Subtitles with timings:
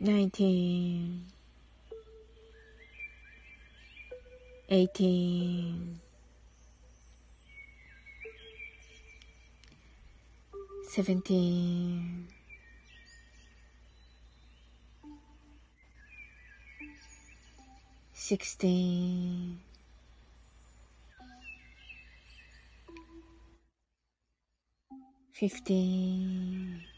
[0.00, 1.24] nineteen,
[4.68, 6.00] eighteen,
[10.88, 12.28] seventeen,
[18.12, 19.58] sixteen.
[25.38, 26.97] 15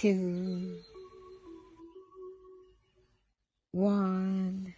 [0.00, 0.80] two,
[3.74, 4.74] one,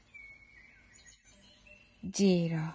[2.11, 2.75] zero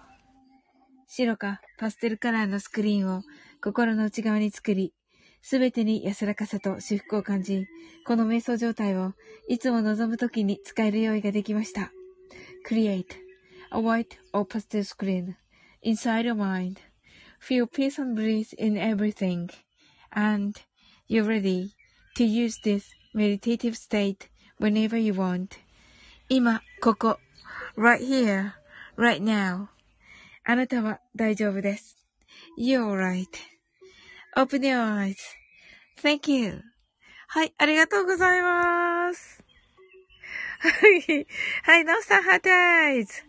[1.06, 3.22] 白かパステルカラーのスクリーンを
[3.62, 4.94] 心の内側に作り、
[5.42, 7.66] すべてに安らかさと至福を感じ、
[8.06, 9.12] この瞑想状態を
[9.48, 11.92] いつも望むときに使える用意ができました。
[12.66, 13.04] Create
[13.72, 15.34] a white or pastel screen
[15.84, 16.76] inside your mind.
[17.42, 19.50] Feel peace and bliss in everything.
[20.14, 20.58] And
[21.10, 21.77] you're ready
[22.17, 24.29] to use this meditative state
[24.59, 25.59] whenever you want.
[26.29, 27.19] 今、ここ。
[27.75, 28.53] right here,
[28.97, 29.67] right now.
[30.45, 31.97] あなたは大丈夫です。
[32.57, 32.95] You're
[34.35, 35.13] right.Open your
[36.01, 36.61] eyes.Thank you.
[37.27, 39.43] はい、ありがとうございます。
[40.59, 41.27] はい。
[41.63, 43.21] はい、なおさん、ハートアイズ。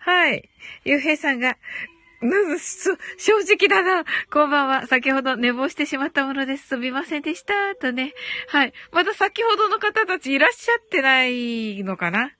[0.00, 0.48] はい。
[0.84, 1.56] ゆうへいさんが、
[2.23, 4.05] むず、正直だな。
[4.31, 4.87] こんばんは。
[4.87, 6.69] 先ほど寝坊してしまったものです。
[6.69, 7.75] すみませんでした。
[7.75, 8.13] とね。
[8.47, 8.73] はい。
[8.93, 12.31] まだ先ほどの方たちいらっしゃってないのかな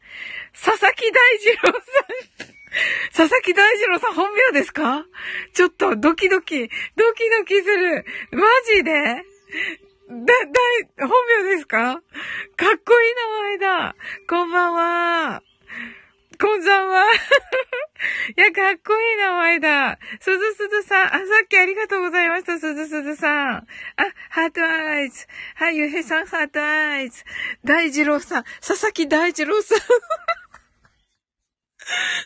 [0.53, 2.53] 佐々木大二郎さん。
[3.13, 5.06] 佐々木大二郎さん本名ですか？
[5.53, 8.06] ちょっとドキドキ、ドキドキする。
[8.31, 8.91] マジで？
[8.91, 9.25] だ、
[10.15, 11.09] だ、本
[11.44, 11.77] 名ですか？
[11.77, 12.01] かっ
[12.85, 13.15] こいい
[13.57, 13.95] 名前だ。
[14.30, 15.44] こんばんは。
[16.44, 17.06] こんざんは。
[18.36, 19.98] いや、かっこいい名前だ。
[20.19, 21.07] すずすずさん。
[21.07, 23.56] あ、さっきありがとうございました、すずすずさん。
[23.56, 23.66] あ、
[24.30, 25.25] heart eyes。
[25.56, 27.24] はい、ゆへさん、 heart eyes。
[27.63, 28.44] 大二郎さん。
[28.60, 29.80] 佐々木大二郎さん。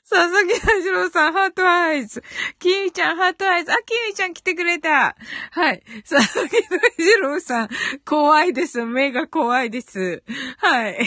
[0.10, 2.24] 佐々木大二郎さん、 heart eyes。
[2.58, 3.72] キミちゃん、 heart eyes。
[3.72, 5.16] あ、キミちゃん来てくれた。
[5.52, 5.84] はい。
[6.10, 7.69] 佐々木大二郎さん、
[8.04, 8.84] 怖いです。
[8.84, 10.24] 目が怖いです。
[10.58, 10.98] はい。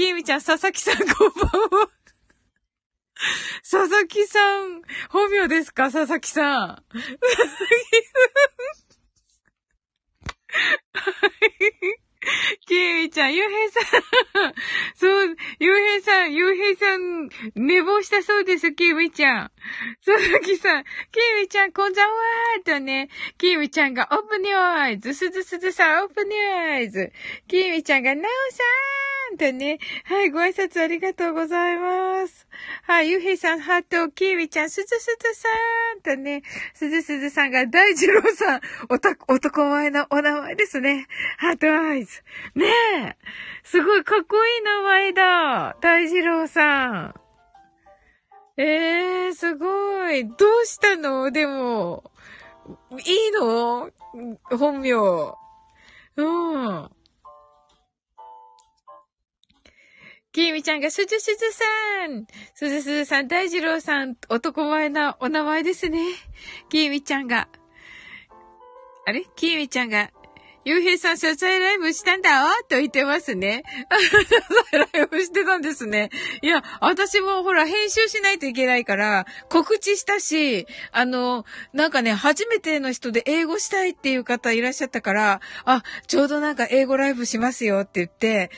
[0.00, 1.90] キミちゃん、佐々木さん、こんばんは。
[3.70, 4.80] 佐々木さん、
[5.10, 5.92] 本名ですか？
[5.92, 6.68] 佐々木さん。
[6.90, 7.28] 佐々木さ
[10.48, 11.20] ん。
[11.20, 11.40] はい。
[12.66, 13.82] キミちゃん、ゆうへいさん。
[14.94, 19.52] そう、ゆうへいさん、ゆうへいさん、寝坊したそうです、キーミちゃん。
[20.06, 27.12] 佐々木さん、キーミちゃん、こんばんわーとね、キーミちゃんが open your eyes、すずすずさん、 open your eyes。
[27.48, 32.46] キーミちゃんがなおさーんとね、はい、ご挨拶ありがとうございます。
[32.82, 35.48] はい、ゆうへいさん、ハート、キーミちゃん、すずすずさ
[35.96, 36.42] んとね、
[36.74, 41.06] すずすずさんが大二郎さん、おた、男前のお名前ですね。
[41.38, 42.22] ハートアイズ。
[42.54, 43.16] ねえ。
[43.62, 45.76] すごいかっこいい名前だ。
[45.80, 47.14] 大二郎さん。
[48.56, 50.26] ええー、すごい。
[50.26, 51.30] どうしたの？
[51.30, 52.10] でも、
[53.06, 53.90] いいの？
[54.58, 54.92] 本名。
[56.16, 56.90] うん。
[60.32, 61.64] きーみちゃんが、すずすずさ
[62.06, 62.24] ん。
[62.54, 66.04] すずすずさん、大二郎さん、男前なお名前ですね。
[66.68, 67.48] きーみちゃんが。
[69.06, 69.24] あれ？
[69.34, 70.10] きーみちゃんが、
[70.64, 73.64] ゆうへいさん、謝罪ライブしたんだわと言ってますね。
[73.90, 76.10] 謝罪ライブしてたんですね。
[76.42, 88.50] いや、私もほら、編集しないといけないから、告知したし、あの、なんかね、初めての人で英語したいっていう方いらっしゃったから、あ、ちょうどなんか英語ライブしますよって言って、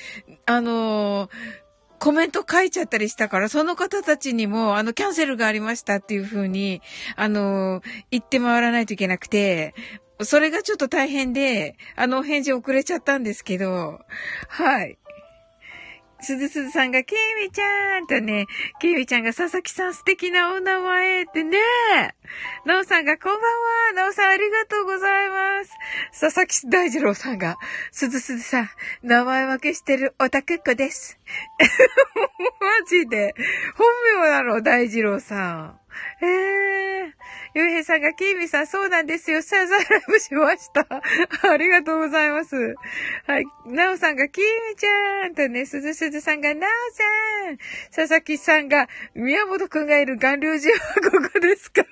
[0.45, 1.31] あの
[2.03, 6.83] コメント書いちゃったりしたから、その方たちにも、あの、キャンセルがありましたっていう風に、
[7.15, 9.73] あの、言って回らないといけなくて、
[10.21, 14.01] それがちょっと大変で、あの、返事遅れちゃったんですけど、
[14.49, 14.99] はい。
[16.23, 18.47] すずすずさんが、ケイミちゃんとね、
[18.81, 21.59] ケイミちゃんが佐々木さん素敵なお名前ってね。
[22.65, 24.05] なおさんが、こんばんは。
[24.05, 25.73] なおさんありがとうございます。
[26.21, 27.59] 佐々木大二郎さんが、
[27.91, 28.71] すずすずさん、
[29.03, 31.19] 名前分けしてるオタクっ子です。
[31.59, 33.35] マジで。
[33.77, 33.87] 本
[34.23, 35.82] 名なの、大二郎さん。
[36.23, 37.13] ええー。
[37.55, 39.43] ゆうへいさんが、きーみさん、そうなんですよ。
[39.43, 40.87] サザライブしました。
[41.51, 42.57] ありがとうございます。
[43.27, 43.45] はい。
[43.67, 47.05] なおさんが、きーみちゃんとね、すずすずさんが、なおさ
[47.53, 47.59] ん。
[47.95, 50.81] 佐々木さんが、宮本くんがいる岩流寺は
[51.11, 51.85] ここですか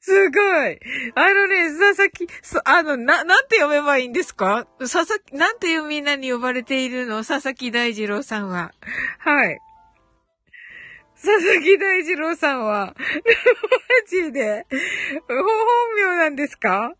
[0.00, 0.78] すごい。
[1.14, 2.28] あのね、佐々木、
[2.64, 4.66] あの、な、なんて読めばいいんですか？
[4.78, 7.24] 佐々木、なんてみんなに呼ばれているの？
[7.24, 8.72] 佐々木大二郎さんは。
[9.18, 9.58] はい。
[11.16, 13.02] 佐々木大二郎さんは、 マ
[14.08, 14.66] ジで、
[15.28, 15.44] 本
[15.96, 16.94] 名なんですか？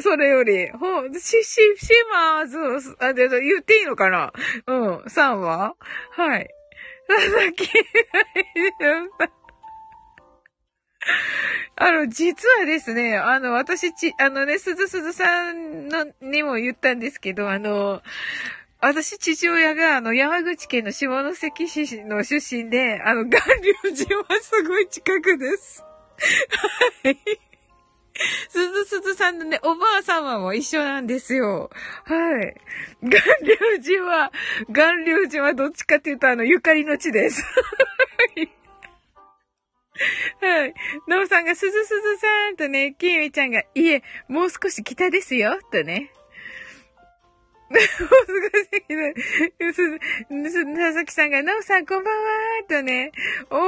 [0.00, 4.32] それより、ほ、し、し、しまーず、あ、で、言っていいのかな？
[4.66, 5.74] うん、さんは？
[6.10, 6.48] はい。
[7.08, 7.72] 佐々木大
[8.54, 9.32] 二郎さん。
[11.76, 18.02] あの、実はですね、あの、私ち、あのね、すずすずさんの、にも言ったんですけど、あの、
[18.82, 25.84] 私、父親が、あの、山口県の下関市の出身で、あの、岩流寺はすごい近くです。
[27.04, 27.16] はい。
[28.48, 31.70] すずすずさんのね、おばあ様も一緒なんですよ。
[32.04, 32.56] はい。
[33.02, 33.12] 岩
[33.44, 34.32] 流寺は、
[34.68, 37.44] 岩流寺はどっちかっていうと、あの、ゆかりの地です。
[40.40, 40.74] はい。
[41.06, 46.10] なおさんがすずすずさんとね、きえみちゃんが、いえ、もう少し北ですよ、とね。
[47.78, 47.84] 難
[48.64, 49.14] しいね。
[49.72, 53.12] 佐々木さんが、なおさんこんばんはーとね、
[53.50, 53.60] 面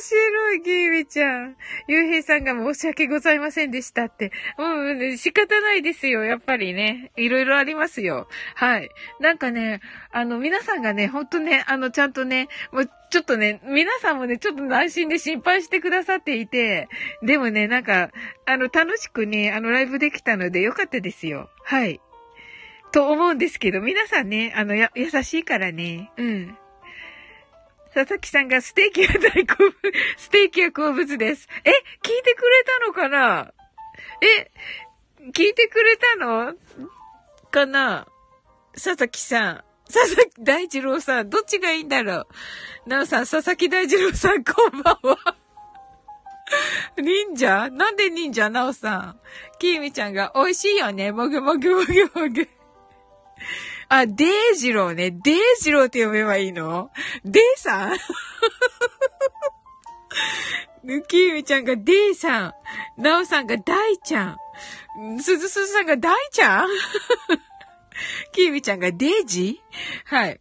[0.00, 1.56] 白い、キービちゃん。
[1.86, 4.32] ゆうへいさんが申し訳ございませんでしたって。
[4.58, 7.12] うん、仕方ないですよ、やっぱりね。
[7.16, 8.26] いろいろありますよ。
[8.54, 8.90] はい。
[9.20, 16.88] なんかね、あの、皆さんがね、ほんとね、あの、ちゃんとね、もう、ちょっとね、皆さんもね、ちょっと内心で心配してくださっていて、
[17.22, 18.10] でもね、なんか、
[18.46, 21.50] あの、楽しくね、あの、ライブできたのでよかったですよ。
[21.62, 22.00] はい。
[22.92, 26.10] と思うんですけど、皆さんね、あの、や、優しいからね。
[26.16, 26.58] うん。
[27.94, 29.72] 佐々木さんがステーキが大好物、
[30.16, 31.48] ステーキが好物です。
[31.64, 33.52] え、聞いてくれたのかな？
[34.22, 34.50] え、
[35.30, 36.54] 聞いてくれたの？
[37.50, 38.06] かな？
[38.74, 39.64] 佐々木さん。
[39.92, 42.26] 佐々木大二郎さん、どっちがいいんだろ
[42.86, 42.88] う？
[42.88, 45.36] なおさん、佐々木大二郎さん、こんばんは。
[46.96, 47.68] 忍者？
[47.70, 48.48] なんで忍者？
[48.48, 49.20] なおさん。
[49.58, 51.12] きーみちゃんが、美味しいよね。
[51.12, 52.48] もぐもぐもぐもぐ。
[53.88, 55.10] あ、デイジローね。
[55.10, 56.90] デイジローって呼べばいいの？
[57.24, 57.96] デイさん？
[61.08, 62.52] キーミちゃんがデイさん。
[62.98, 64.36] ナオさんがダイちゃん。
[65.20, 66.68] すずすずさんがダイちゃん？
[68.32, 69.60] キーミちゃんがデイジ？
[70.04, 70.40] はい。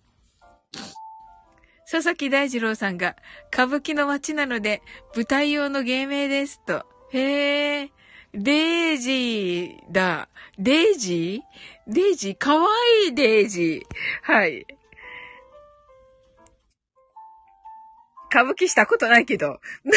[1.91, 3.17] 佐々木大二郎さんが、
[3.53, 4.81] 歌舞伎の街なので、
[5.13, 6.85] 舞台用の芸名ですと。
[7.11, 7.91] へえ。
[8.33, 10.29] デイジーだ。
[10.57, 11.93] デイジー？
[11.93, 12.37] デイジー？
[12.37, 12.67] かわ
[13.05, 14.31] いいデイジー。
[14.31, 14.65] はい。
[18.31, 19.59] 歌舞伎したことないけど。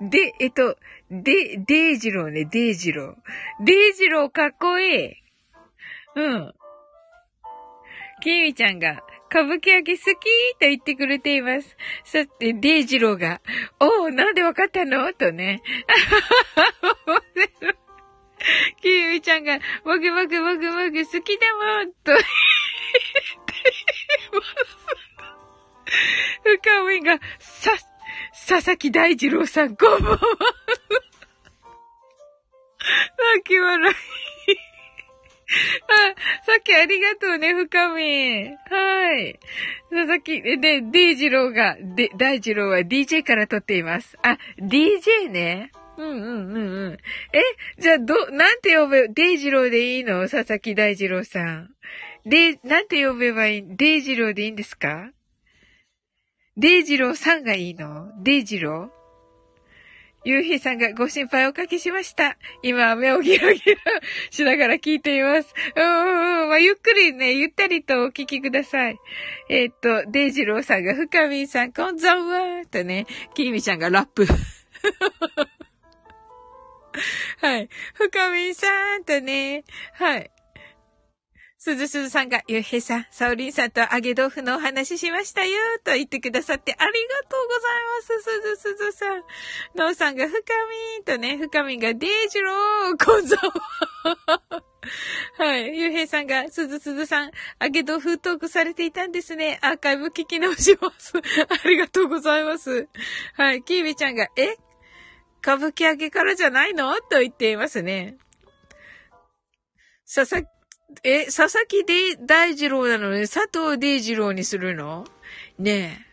[0.00, 0.78] で、えっと、
[1.10, 3.64] で、デイジローね、デイジロー。
[3.64, 5.14] デイジローかっこいい。
[6.14, 6.54] うん。
[8.22, 10.08] キミちゃんが、歌舞伎揚げ好き
[10.54, 11.76] と言ってくれています。
[12.04, 13.40] さて、デイジローが、
[13.78, 15.12] おお、なんでわかったの？
[15.12, 15.62] とね。
[18.80, 24.48] キミちゃんが、もぐもぐもぐもぐ好きだもん、と言っています。
[26.42, 27.72] 深みが、さ、
[28.48, 30.20] 佐々木大二郎さん、こんばんは。
[33.34, 33.94] 泣き笑い。
[35.48, 38.48] あ、さっきありがとうね、深み。
[38.48, 39.38] はい。
[39.90, 44.18] 佐々木、で、デイジローが、で、大二郎は DJ から取っています。
[44.22, 45.72] あ、DJ ね。
[45.96, 46.98] うんうんうんうん。
[47.32, 47.42] え、
[47.80, 50.28] じゃあ、ど、なんて呼べ、デイジローでいいの？
[50.28, 51.70] 佐々木大二郎さん。
[52.24, 53.64] で、なんて呼べばいい？
[53.66, 55.10] デイジローでいいんですか？
[56.56, 58.12] デイジローさんがいいの？
[58.22, 58.97] デイジロー
[60.28, 62.36] ゆうへいさんがご心配おかけしました。
[62.62, 63.76] 今、目をギラギラ
[64.28, 65.54] しながら聞いています。
[65.74, 66.48] うんうん。
[66.50, 68.98] まあ、ゆっくりね、ゆったりとお聞きください。
[69.48, 74.26] えー、っと、デイジローさんが、深みんさん、こんざんはとね、きみちゃんがラップ。
[77.40, 77.70] はい。
[77.94, 80.30] 深みんさんとね、はい。
[81.60, 86.94] すずすずさんが、ゆうへいさん、サオリンさんと揚げ豆腐のお話ししましたよ、と言ってくださってありが
[87.28, 89.24] とうございます、すずすずさん。
[89.74, 90.38] のうさんが、深
[90.98, 93.42] みとね、深みんが、デージロー、こんざわ。
[95.36, 95.76] はい。
[95.76, 99.58] ゆうへいさんが、すずすずさん、揚げ豆腐トークされていたんですね。
[99.60, 101.14] アーカイブ聞き直します。
[101.18, 102.86] ありがとうございます。
[103.34, 103.64] はい。
[103.64, 104.54] キービちゃんが、え？
[105.42, 106.94] 歌舞伎揚げからじゃないの？
[107.00, 108.16] と言っていますね。
[110.06, 110.46] 佐々
[111.04, 111.84] え、佐々木
[112.26, 115.06] 大二郎なのに佐藤大二郎にするの？
[115.58, 116.06] ねえ。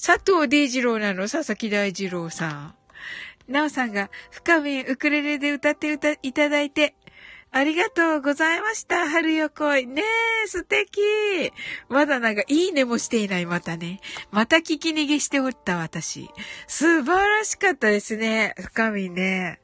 [0.00, 1.28] 佐藤大二郎なの？
[1.28, 2.74] 佐々木大二郎さん。
[3.48, 6.94] なおさんが、深みウクレレで歌って歌いただいて、
[7.50, 9.08] ありがとうございました。
[9.08, 9.86] 春よ来い。
[9.86, 10.02] ね
[10.44, 11.00] え、素敵。
[11.88, 14.00] まだなんか、いいねもしていない、またね。
[14.30, 16.28] また聞き逃げしておった、私。
[16.66, 18.54] 素晴らしかったですね。
[18.58, 19.60] 深みね。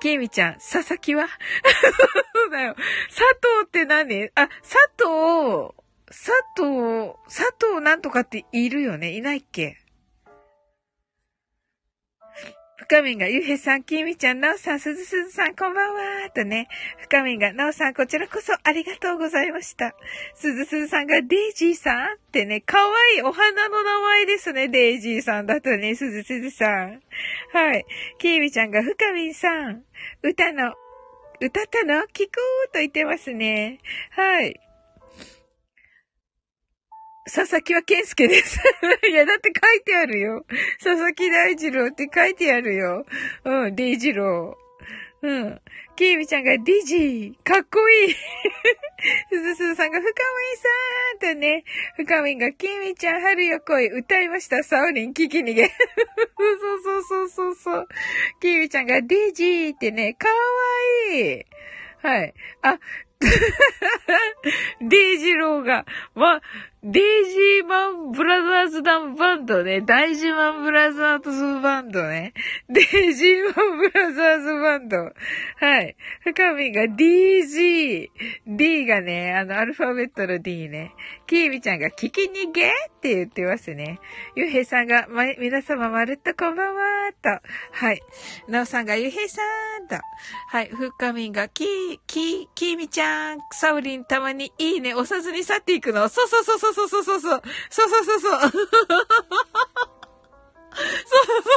[0.00, 1.26] ケイミちゃん、佐々木は？
[1.26, 2.74] そ うだよ。
[3.08, 4.30] 佐藤って何？
[4.34, 5.74] あ、佐藤、
[6.06, 9.12] 佐藤、佐藤なんとかっているよね？
[9.16, 9.78] いないっけ？
[12.88, 16.68] 深みんが、ゆうへさん、きみちゃん、なおさん、すずすずさん、こんばんはとね。
[16.98, 19.92] 深みんが、なおさん、こちらこそありがとうございました。
[20.36, 27.00] すずすずさんが、デイジーさんってね、かわいいお花の名前ですね、デイジーさんだとね、すずすずさん。
[27.52, 27.84] はい。
[28.18, 29.82] きみちゃんが、深みんさん、
[30.22, 30.72] 歌の、
[31.40, 31.94] 歌ったの？
[32.14, 32.36] 聞く
[32.72, 33.80] と言ってますね。
[34.10, 34.60] はい。
[37.26, 38.60] 佐々木は健介です。
[39.10, 40.46] いや、だって書いてあるよ。
[40.82, 43.04] 佐々木大二郎って書いてあるよ。
[43.44, 45.26] うん、デイジロー。
[45.26, 45.60] うん。
[45.96, 47.42] ケイミちゃんがディジー。
[47.42, 48.14] かっこいい。
[48.14, 50.14] すずすずさんが深み
[51.20, 51.64] さんとね、
[51.96, 54.62] 深みがケイミちゃん春よ来い歌いました。
[54.62, 55.66] サオリン聞き逃げ。
[55.66, 55.74] そう
[56.82, 57.88] そうそうそうそう。
[58.40, 60.34] ケイミちゃんがディジーってね、かわ
[61.12, 61.44] いい。
[62.02, 62.34] はい。
[62.62, 62.78] あ、
[64.80, 66.40] デイジローが、ま、
[66.84, 69.80] デイジーマンブラザーズダンバンドね。
[69.80, 72.34] 大ジーマンブラザーズバンドね。
[72.68, 74.96] デイジーマンブラザーズバンド。
[74.98, 75.96] はい。
[76.20, 78.10] 深みが DG。
[78.46, 80.92] D がね、あの、アルファベットの D ね。
[81.26, 83.98] キーミちゃんが聞き逃げって言ってますね。
[84.36, 87.40] ゆうへいさんが、ま、皆様まるっとこんばんはーと。
[87.72, 88.02] はい。
[88.48, 89.40] なおさんがゆうへいさ
[89.82, 89.96] んと。
[90.48, 90.68] はい。
[90.68, 96.08] 深みが、キー、キー、キーミちゃん、サウリンたまにいいね、押さずに去っていくの。
[96.08, 97.42] そうそうそうそうそうそうそうそう。
[97.70, 98.40] そうそうそうそう。
[98.40, 98.60] そうそう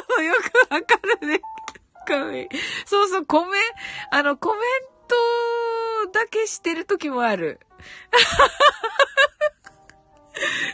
[0.10, 0.26] そう。
[0.26, 0.34] よ
[0.70, 1.42] くわかるね。
[2.06, 2.48] かわいい。
[2.86, 3.58] そうそう、コメ、
[4.12, 4.62] あの、コメン
[5.08, 5.16] ト
[6.20, 7.60] だけしてる時もある。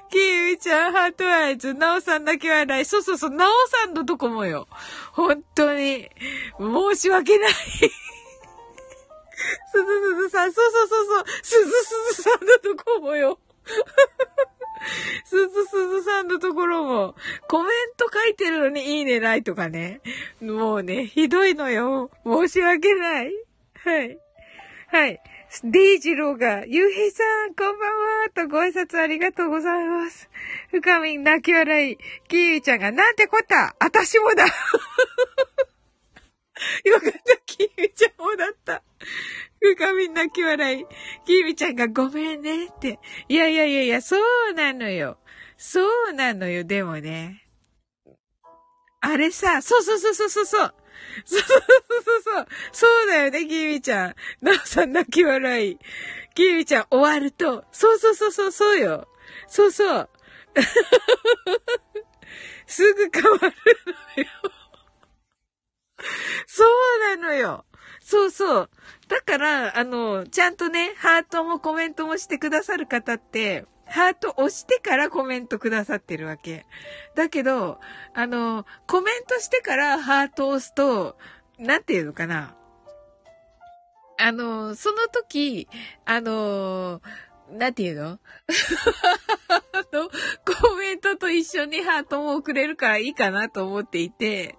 [0.09, 2.85] キーウちゃん、ハートアイズ、ナオさんだけはない。
[2.85, 4.67] そうそうそう、ナオさんのとこもよ。
[5.11, 6.09] 本当に、
[6.59, 7.51] 申し訳ない。
[7.51, 7.59] す
[9.77, 13.39] ずすずさん、そうそうそうそう、すずすずさんのとこもよ。
[15.25, 17.15] すずすずさんのところも、
[17.47, 20.01] コメント書いてるのにいいねないとかね。
[20.41, 22.11] もうね、ひどいのよ。
[22.25, 23.31] 申し訳ない。
[23.83, 24.17] はい。
[24.87, 25.19] はい。
[25.63, 27.89] デイジローが、ゆうへいさん、こんばん
[28.23, 30.29] は、とご挨拶ありがとうございます。
[30.71, 31.97] 深み泣き笑い。
[32.27, 34.45] キーウちゃんが、なんてこった私もだ
[36.83, 38.83] よかった、キーウちゃんもだった。
[39.73, 40.85] 深みん泣き笑い。
[41.25, 42.99] キーウィちゃんが、ごめんね、って。
[43.27, 44.17] いやいやいやいや、そ
[44.49, 45.17] うなのよ。
[45.57, 47.47] そうなのよ、でもね。
[49.01, 50.73] あれさ、そうそうそうそうそうそう。
[51.25, 51.55] そうそうそ
[52.17, 52.47] うそう。
[52.71, 54.15] そうだよね、キミちゃん。
[54.41, 55.79] なおさん泣き笑い。
[56.35, 57.65] キミちゃん終わると。
[57.71, 59.07] そうそうそうそう、そうよ。
[59.47, 60.09] そうそう。
[62.67, 63.47] すぐ変わるの
[64.23, 64.29] よ。
[66.47, 66.69] そう
[67.17, 67.65] なのよ。
[68.01, 68.69] そうそう。
[69.07, 76.65] だから、あの、ちゃんとね、ハートもコメントもしてくださる方って、ハート押してからコメントくださってるわけ。
[77.15, 77.79] だけど、
[78.13, 81.17] あの、コメントしてからハート押すと、
[81.59, 82.55] なんていうのかな。
[84.17, 85.67] あの、その時、
[86.05, 87.01] あの、
[87.51, 88.19] なんていうの？
[89.95, 90.11] と、
[90.45, 94.57] コメントと一緒にハートも送れるからいいかなと思っていて、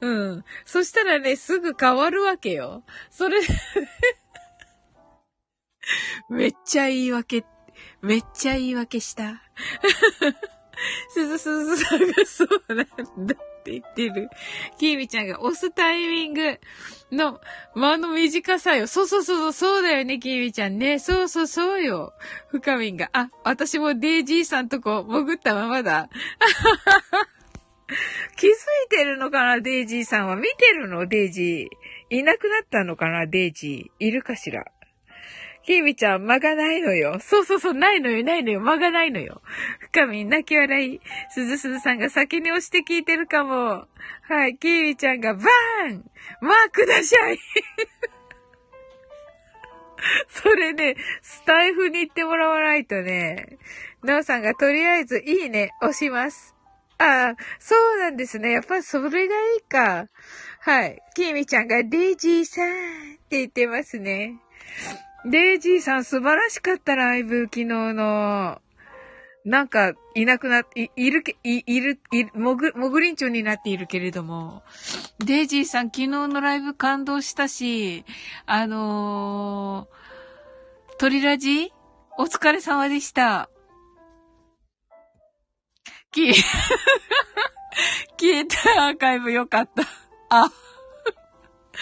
[0.00, 0.44] うん。
[0.64, 2.82] そしたらね、すぐ変わるわけよ。
[3.10, 3.40] それ
[6.30, 7.44] めっちゃ言い訳
[8.02, 9.42] めっちゃ言い訳した。
[11.12, 14.30] すずすずさんがそうなんだって言ってる。
[14.78, 16.58] きーみちゃんが押すタイミング
[17.12, 17.40] の
[17.74, 18.86] 間の短さよ。
[18.86, 20.98] そうそうそう、そうだよね、きーみちゃんね。
[20.98, 22.14] そうそうそうよ。
[22.48, 26.08] 深みんが、あ、私もデイジーさんとこ潜ったままだ。
[28.36, 28.54] 気づい
[28.88, 30.36] てるのかな、デイジーさんは。
[30.36, 32.16] 見てるの、デイジー。
[32.16, 34.06] いなくなったのかな、デイジー。
[34.06, 34.64] いるかしら。
[35.64, 37.18] きみちゃん、間がないのよ。
[37.20, 39.42] そうそうそう、ないのよ、ないのよ、間がないのよ。
[39.92, 41.00] 深み、泣き笑い。
[41.30, 43.86] すずすずさんが先に押して聞いてるかも。
[44.22, 46.04] はい、きみちゃんが、バーン
[46.40, 47.38] マークだしゃい
[50.28, 53.58] それね、スタイフに行ってもらわないとね、
[54.02, 56.54] なおさんがとりあえずいいね、押します。
[56.98, 58.52] ああ、そうなんですね。
[58.52, 60.08] やっぱそれがいいか。
[60.60, 61.00] はい。
[61.14, 62.72] きみちゃんがデイジーさんっ
[63.30, 64.38] て言ってますね。
[65.26, 68.60] デイジーさん素晴らしかったライブ、昨日の。
[69.44, 74.62] なんか、いなくな、い、いるけ、い、いる、い、もぐ、もぐりんちょになっているけれども、
[75.18, 78.04] デイジーさん昨日のライブ感動したし、
[78.46, 81.72] あのー、トリラジ？
[82.18, 83.48] お疲れ様でした。
[86.14, 86.34] 消え、
[88.20, 89.84] 消えたアーカイブよかった。
[90.28, 90.50] あ。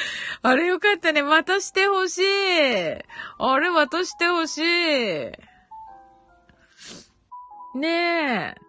[0.43, 1.23] あれよかったね。
[1.23, 2.25] またしてほしい。
[3.39, 4.63] あれまたしてほしい。
[7.79, 8.69] ねえ。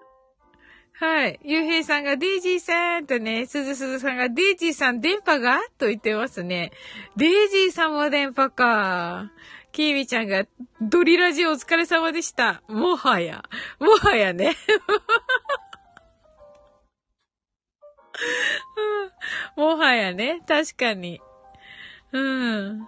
[0.93, 1.39] はい。
[1.43, 5.59] ゆうへいさんがデイジーさんとね、すずすずさんがデイジーさん電波が？
[5.77, 6.71] と言ってますね。
[7.15, 9.31] デイジーさんも電波か。
[9.71, 10.45] キーミちゃんが
[10.81, 12.63] ドリラジオお疲れ様でした。
[12.67, 13.43] もはや。
[13.79, 14.57] もはやね。
[19.55, 20.41] もはやね。
[20.47, 21.21] 確かに。
[22.11, 22.87] うん。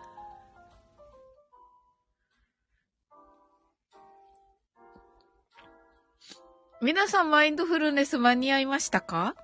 [6.81, 9.35] 皆さんマインドフルネス間に合いましたか？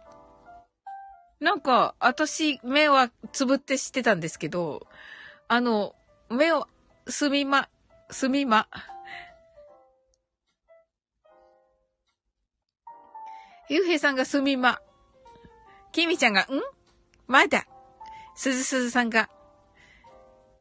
[1.40, 4.88] なんか、私、目はつぶってしてたんですけど、
[5.48, 5.94] あの、
[6.30, 6.68] 目を、
[7.08, 7.70] すみま、
[8.10, 8.68] すみま。
[13.70, 14.82] ゆうへいさんがすみま。
[15.98, 16.46] きみちゃんが、ん？
[17.26, 17.66] まだ。
[18.36, 19.32] すずすずさんが、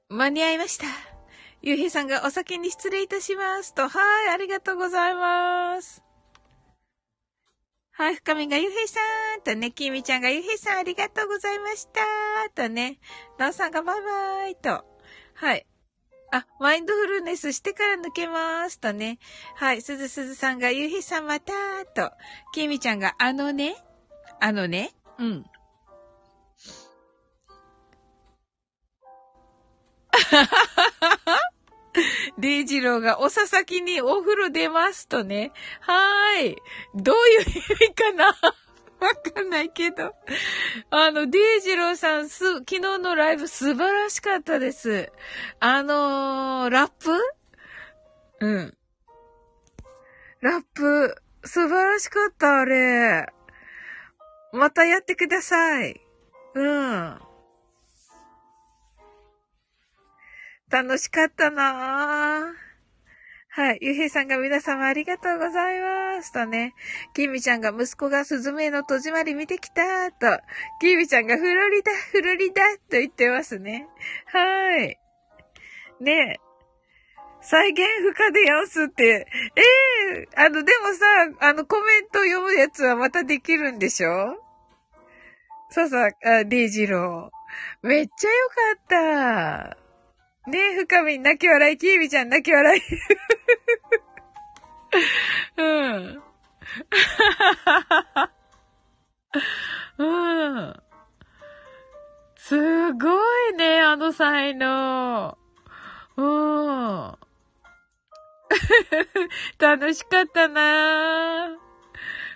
[0.09, 0.87] 間に合いました。
[1.61, 3.88] ゆうへいさんがお先に失礼いたしますと、は
[4.31, 6.03] い、ありがとうございます。
[7.92, 8.99] はい、深みがゆうへいさ
[9.38, 12.01] んとね、きみちゃんがゆうへいさんありがとうございました
[12.55, 12.99] とね、
[13.37, 14.87] なおさんがバイバイと、
[15.35, 15.66] はい。
[16.33, 19.18] あ、マインドフルネスしてから抜けますとね。
[19.57, 21.53] はい、すずすずさんがゆうへいさんまた
[21.94, 22.11] と、
[22.55, 23.77] きみちゃんがあのね、
[24.40, 25.44] あのね、うん。
[32.38, 35.52] デイジローがおささきにお風呂出ますとね。
[35.81, 36.57] はーい。
[36.94, 37.44] どういう意
[37.88, 38.26] 味かな？
[39.00, 40.14] わかんないけど。
[40.90, 45.12] あの、デイジローさん、す、昨日のライブ素晴らしかったです。
[45.61, 47.11] あのー、ラップ？
[48.40, 48.76] うん。
[50.40, 53.26] ラップ、素晴らしかった、あれ。
[54.56, 56.00] またやってください。
[56.54, 57.18] うん。
[60.70, 62.66] 楽しかったなぁ。
[63.48, 63.78] はい。
[63.80, 66.32] ゆうへいさんが皆様ありがとうございます。
[66.32, 66.74] とね。
[67.14, 70.42] きみちゃんが息子がスズメの戸締まり見てきたと。
[70.80, 73.86] きみちゃんがフロリダ、フロリダと言ってますね。
[74.26, 74.98] はい。
[76.00, 76.40] ねえ。
[77.40, 79.26] 再現不可でやんすって。
[79.54, 79.62] え
[80.16, 80.92] えー、あの、でも
[81.40, 84.36] さ、あの、コメント読むやつはまたできるんでしょ？
[85.76, 87.86] そうそう、あ、デイジロー。
[87.86, 88.96] めっちゃよかっ
[89.74, 89.76] た。
[90.50, 92.80] ねえ、深み泣き笑い、きービちゃん泣き笑い。
[95.60, 96.22] うん。
[99.98, 100.82] うん。
[102.36, 103.10] すご
[103.50, 105.36] いね、あの才能。
[106.16, 106.26] うん。
[109.60, 111.58] 楽しかったな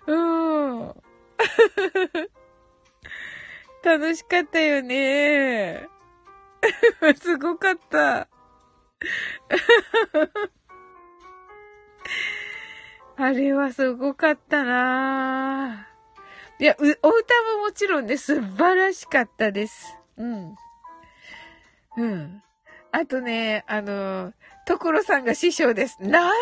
[0.07, 0.95] うん。
[3.83, 5.89] 楽しかったよね。
[7.21, 8.29] すごかった。
[13.17, 15.89] あれはすごかったな
[16.59, 19.97] いや、お歌ももちろんね、素晴らしかったです。
[20.17, 20.55] うん。
[21.97, 22.43] うん。
[22.93, 24.33] あとね、あの、
[24.67, 25.99] 所さんが師匠です。
[26.01, 26.35] なる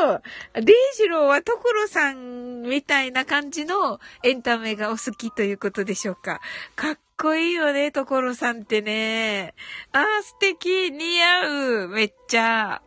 [0.00, 0.22] ほど。
[0.62, 6.40] デイジローは所さんみたいな感じのエンタメがお好きということでしょうか。
[6.76, 9.54] かっこいいよね、所さんってね。
[9.92, 12.82] あー、素敵、似合う、めっちゃ。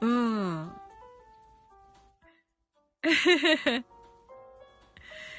[0.00, 0.72] うん。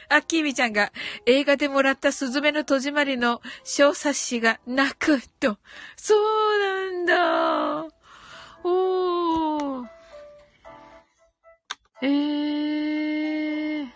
[0.10, 0.92] あ、きみちゃんが
[1.26, 5.58] 映画でもらったスズメの戸締まりの小冊子が泣くと。
[5.96, 7.06] そうなん
[7.88, 7.95] だ。
[8.68, 9.86] おー。
[12.02, 13.88] えー。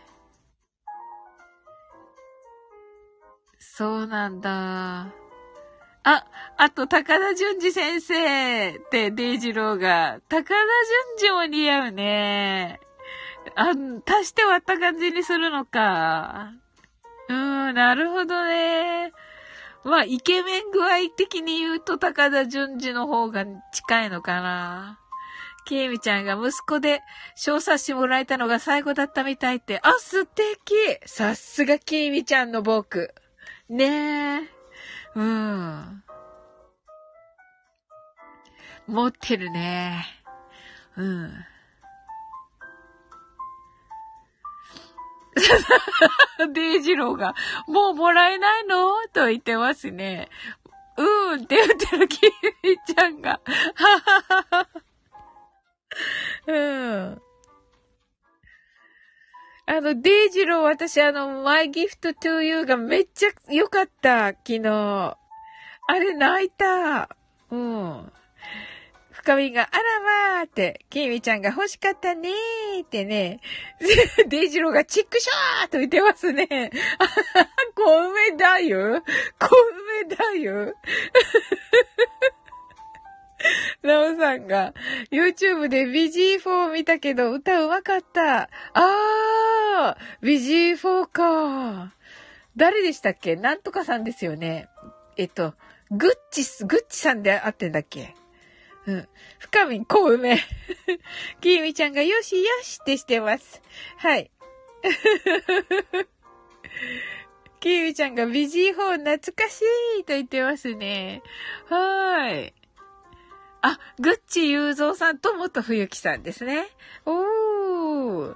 [3.60, 5.08] そうなんだ。
[6.04, 6.26] あ、
[6.58, 10.54] あと、高田純次先生ってデイジローが、高田
[11.18, 12.80] 純次も似合うね。
[13.56, 13.72] あ、
[14.06, 16.52] 足して割った感じにするのか。
[17.28, 19.14] うーん、なるほどね。
[19.84, 25.00] まあ、イケメン具合的に言うと高田純次の方が近いのかな。
[25.66, 27.02] きえみちゃんが息子で
[27.36, 29.80] 小冊子もらえたのが最後だったみたいって。
[29.84, 30.74] あ、素敵
[31.06, 33.14] さすがきえみちゃんの僕。
[33.70, 34.50] ねえ。
[35.16, 36.04] うん。
[38.88, 40.06] 持ってるね。
[40.98, 41.34] うん。
[46.54, 47.36] デイジローが、
[47.68, 48.96] もうもらえないの？
[49.14, 50.30] と言ってますね。
[50.98, 52.32] うーんって言ってるキミ
[52.86, 53.40] ちゃんが。
[56.48, 57.22] うん。
[59.66, 65.18] あの、デイジロー私あの、My Gift to You がめっちゃ良かった、昨日。
[65.88, 67.16] あれ泣いた。
[67.52, 68.12] うん。
[69.30, 69.84] 深みが、あら
[70.38, 73.42] まーって、きみちゃんが欲しかったねーってね、
[74.28, 76.72] デイジローがチックショーと言ってますね。
[77.76, 79.04] 小梅だよ
[79.38, 79.50] 小
[80.02, 80.74] 梅だよ
[83.84, 84.74] なおさんが、
[85.12, 88.50] YouTube で BG4 見たけど歌うまかった。
[88.74, 91.94] あー !BG4 か。
[92.58, 93.36] 誰でしたっけ？
[93.36, 94.70] なんとかさんですよね。
[95.18, 95.54] えっと、
[95.92, 98.16] グッチ、グッチさんで会ってんだっけ？
[98.90, 99.08] うん。
[99.38, 100.38] 深み小梅。
[101.42, 103.62] きーみちゃんがよしよしってしてます。
[103.98, 104.32] はい。
[107.60, 109.62] きーみちゃんがビジー4懐かし
[110.00, 111.22] いと言ってますね。
[111.68, 112.54] はーい。
[113.62, 116.66] あ、ぐっちゆうぞうさんと元冬木さんですね。
[117.06, 118.36] おー。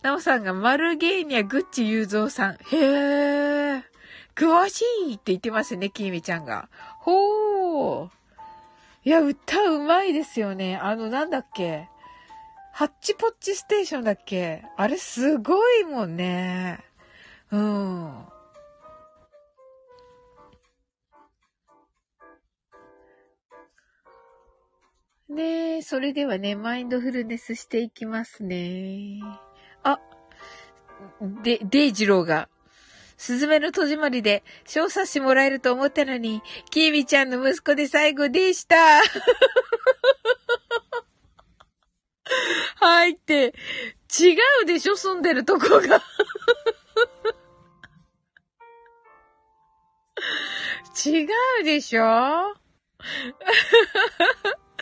[0.00, 2.54] なおさんがマルゲーニャぐっちゆうぞうさん。
[2.54, 3.82] へー。
[4.34, 6.70] 詳しいって言ってますね、きーみちゃんが。
[7.00, 8.21] ほー。
[9.04, 10.76] いや、歌うまいですよね。
[10.76, 11.88] あの、なんだっけ？
[12.72, 14.64] ハッチポッチステーションだっけ？
[14.76, 16.78] あれすごいもんね。
[17.50, 18.24] うん。
[25.28, 29.20] ねえ、それではね、マインドフルネスしていきますね。
[29.82, 29.98] あ、
[31.42, 32.48] で、デイジローが
[33.22, 38.74] すずめの戸締まりで小冊子もらえると思ったのに、きーみちゃんの息子で最後でした。
[42.84, 43.54] はいって、
[44.20, 45.78] 違うでしょ住んでるとこが。
[51.06, 51.28] 違
[51.60, 52.56] うでしょ？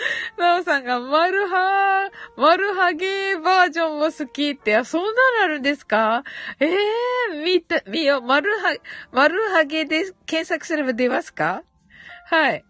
[0.38, 6.24] なおさんが、マルハ、マルハゲーバージョンも好きって、あ、そんなのあるんですか？
[6.58, 8.74] ええー、見た、見よ、マルハ、
[9.12, 11.62] マルハゲで検索すれば出ますか？
[12.26, 12.64] はい。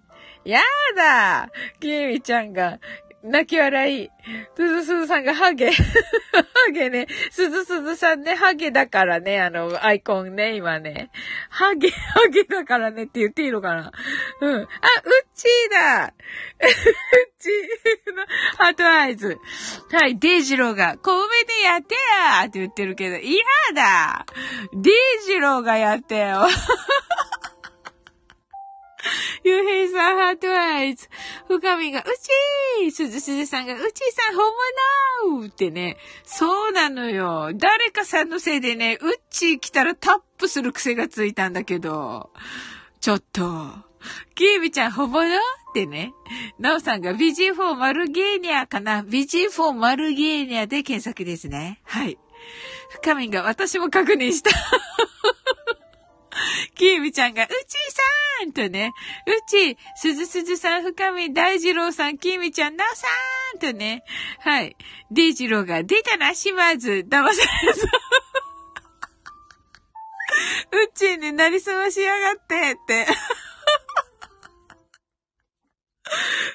[0.45, 0.61] や
[0.97, 1.51] だ！
[1.81, 2.79] きみちゃんが、
[3.23, 4.11] 泣き笑い。
[4.57, 5.71] すずすずさんがハゲ。
[6.33, 7.07] ハゲね。
[7.31, 11.11] すずすずさんね、ハゲだからね、あの、アイコンね、今ね。
[11.51, 13.93] ハゲ、 ハゲだからねって言っていいのかな
[14.41, 14.55] うん。
[14.55, 14.67] あ、うっ
[15.35, 16.13] ちーだ うっ
[17.39, 18.25] ちーの
[18.57, 19.39] ハートアイズ。
[19.93, 23.43] はい、デイジローが、小梅でやってやーって言ってるけど、嫌
[23.75, 24.25] だ
[24.73, 24.95] デイ
[25.27, 26.49] ジローがやってよ
[29.45, 31.09] ゆうへいさん、 heart eyes。
[31.49, 35.97] 深みが、うちーすずすずさんが、うちーさん、本物ってね。
[36.25, 37.51] そうなのよ。
[37.55, 42.31] 誰かさんのせいでね、うっちー来たらタップする癖がついたんだけど。
[43.01, 43.43] ちょっと。
[44.35, 46.13] キービちゃん、本物ってね。
[46.59, 51.81] なおさんが BG4 マルゲーニャかな ?BG4 マルゲーニャで検索ですね。
[51.85, 52.19] はい。
[52.91, 54.51] 深みが私も確認した。
[56.75, 57.55] キーミちゃんが、うちー
[58.43, 58.93] さんとね、
[59.27, 63.07] うち、すずすずさん、深見大二郎さん、キーミちゃん、なおさ
[63.57, 64.05] んとね、
[64.41, 64.77] はい。
[65.11, 67.87] デイジローが、出たな、島津、騙されず。
[70.73, 73.07] ううちーになりすましやがって、って。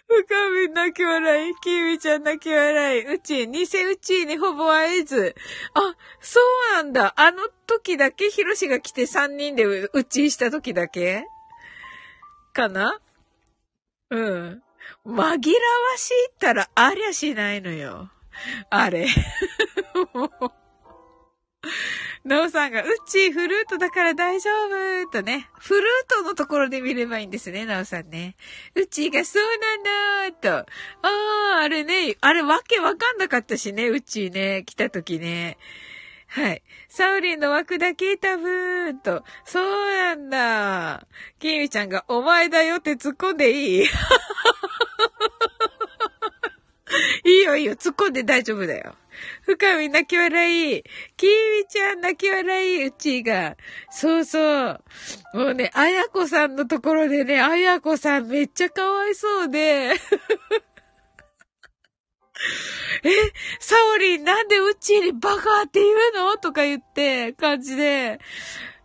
[0.08, 5.36] 深み泣き笑い、キーミちゃん泣き笑い、うち、偽うちにほぼ会えず。
[5.74, 6.40] あ、そ
[6.72, 7.14] うなんだ。
[7.18, 11.26] あの時だけヒロシが来て3人でうちした時だけ？
[12.54, 13.00] かな？
[14.10, 14.62] うん。
[15.06, 15.40] 紛らわ
[15.98, 18.12] しいったらありゃしないのよ。
[18.70, 19.08] あれ。
[22.26, 24.50] なおさんが、うっちーフルートだから大丈
[25.04, 25.48] 夫とね。
[25.60, 28.36] フルートのところで見ればいいんですね、なおさんね。
[28.74, 29.44] うっちーがそう
[29.84, 30.58] なんだと。
[30.58, 30.66] あ
[31.60, 35.60] あ、あれね、あれわけわかんなかったしね、うっちーね、来た時ね。
[36.28, 36.64] はい。
[36.90, 39.24] サウリンの枠だけ多分、と。
[39.46, 41.08] そうなんだ。
[41.40, 43.88] キミちゃんが、お前だよって突っ込んでいい？
[47.58, 48.96] いいよ、突っ込んで大丈夫だよ。
[49.42, 50.84] 深み泣き笑い。
[51.18, 51.32] きみ
[51.70, 53.56] ちゃん泣き笑い、うちが。
[53.90, 54.84] そうそう。
[55.34, 59.94] もうね、あやこさんのところでね、あやこさんめっちゃかわいそうで。
[63.04, 63.10] え、
[63.60, 66.38] サオリンなんでうちにバカって言うの？
[66.38, 68.20] とか言って、感じで。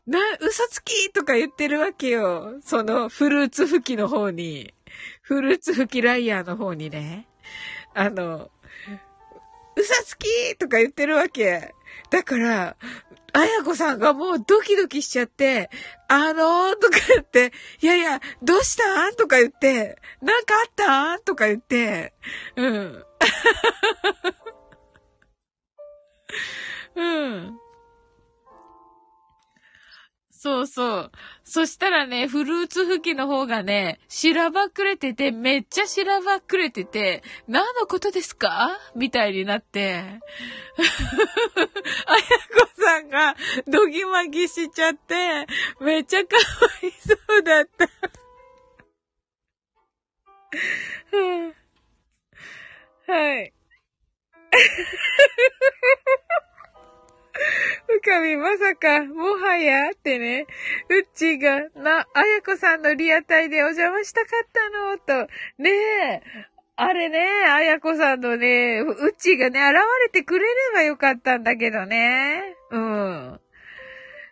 [0.06, 2.61] な、嘘つきとか言ってるわけよ。
[2.62, 4.74] その、フルーツ吹きの方に。
[5.22, 7.26] フルーツ吹きライヤーの方にね。
[7.94, 8.50] あの、
[9.76, 11.74] 嘘つきとか言ってるわけ。
[12.11, 12.76] だから、
[13.33, 15.70] あやこさんがもうドキドキしちゃって、
[16.09, 19.09] あのー、とか言って、いやいや、どうした？
[19.09, 21.16] んとか言って、なんかあった？
[21.16, 22.12] んとか言って、
[22.56, 23.04] うん。
[26.96, 27.59] うん。
[30.42, 31.12] そうそう。
[31.44, 38.70] そしたらね、フルーツ吹きの方がね、しらばっくれてて、めっちゃしらばっくれてて、何のことですか？
[38.96, 39.98] みたいになって。
[40.00, 40.20] あや
[42.59, 45.46] こさんがドギマギしちゃって、
[45.79, 46.42] めっちゃかわ
[46.88, 47.87] いそうだった。
[53.12, 53.53] はい。
[58.03, 60.46] 深みまさか、もはやってね、
[60.88, 65.33] うっちーが、な、あやこさんのリアタイでお邪魔したかったの、と。
[65.59, 66.22] ねえ、
[66.76, 72.57] あれね、あやこさんのね、うっちーがね、現れてくれればよかったんだけどね。
[72.70, 73.40] うん。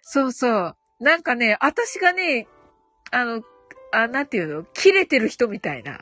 [0.03, 0.77] そうそう。
[1.01, 2.47] なんかね、私がね、
[3.11, 3.42] あの、
[3.92, 4.64] あ、なんていうの？
[4.75, 6.01] 切れてる人みたいな。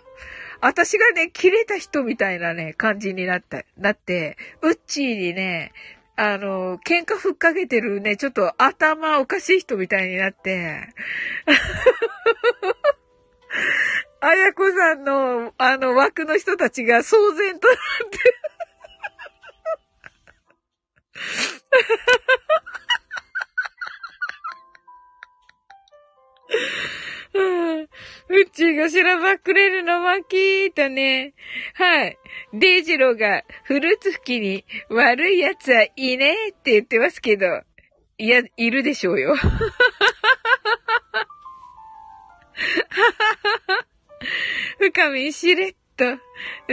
[0.60, 5.72] 私がね、切れた人みたいなね、感じになった、なって、うっちーにね、
[6.18, 10.88] あの、喧嘩ふっかけてるね、ちょっと頭おかしい人みたいになって、
[14.20, 17.76] あやこさんの、あの、枠の人たちが騒然となっ
[18.10, 18.18] て。
[27.36, 31.34] うっちーがしらばっくれるの巻きとね。
[31.74, 32.18] はい。
[32.52, 37.46] デイジローがフルーツ吹きに悪い奴はいねえって言ってますけど。
[38.18, 39.30] いや、いるでしょうよ。
[39.30, 39.66] ははは。
[44.78, 46.04] 深みしれっと。
[46.06, 46.16] う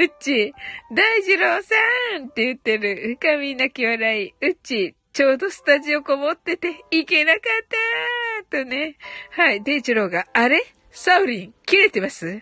[0.04, 0.54] っち、
[0.92, 1.76] 大二郎さ
[2.20, 3.18] んって言ってる。
[3.20, 4.34] 深み泣き笑い。
[4.42, 8.23] うっち、ちょうどスタジオこもってて、行けなかった
[8.54, 8.98] とね。
[9.32, 10.62] はい、デイジローが、あれ？
[10.92, 12.42] サウリン、切れてます？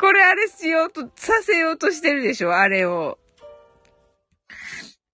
[0.00, 2.56] これあれしようと、させようとしてるでしょ？
[2.56, 3.18] あれを。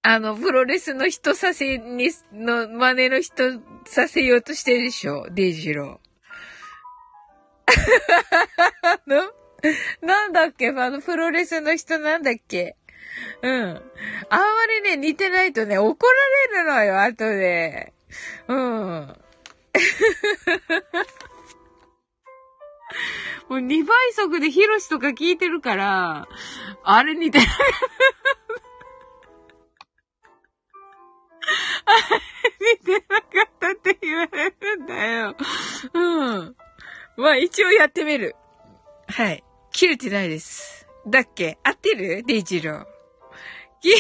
[0.01, 5.27] あの、プロレスの人させに、の真似の人させようとしてるでしょ？
[5.31, 9.09] デイジロー。
[9.11, 9.31] の、
[10.01, 10.69] なんだっけ？
[10.69, 12.77] あの、プロレスの人なんだっけ？
[13.43, 13.53] うん。
[13.53, 16.13] あんまりね、似てないとね、怒ら
[16.57, 17.93] れるのよ、後で。
[18.49, 18.57] うん。
[23.49, 26.29] もう2倍速でヒロシとか聞いてるから、
[26.85, 27.49] あれ似てない。
[32.61, 35.37] 似てなかったって言われるんだよ。
[35.95, 35.99] う
[36.43, 36.57] ん。
[37.17, 38.37] まあ一応やってみる。
[39.09, 39.43] はい。
[39.73, 40.87] 切れてないです。
[41.07, 41.59] だっけ？
[41.63, 42.23] 合ってる？
[42.27, 42.85] デイジロー。
[43.81, 43.91] キ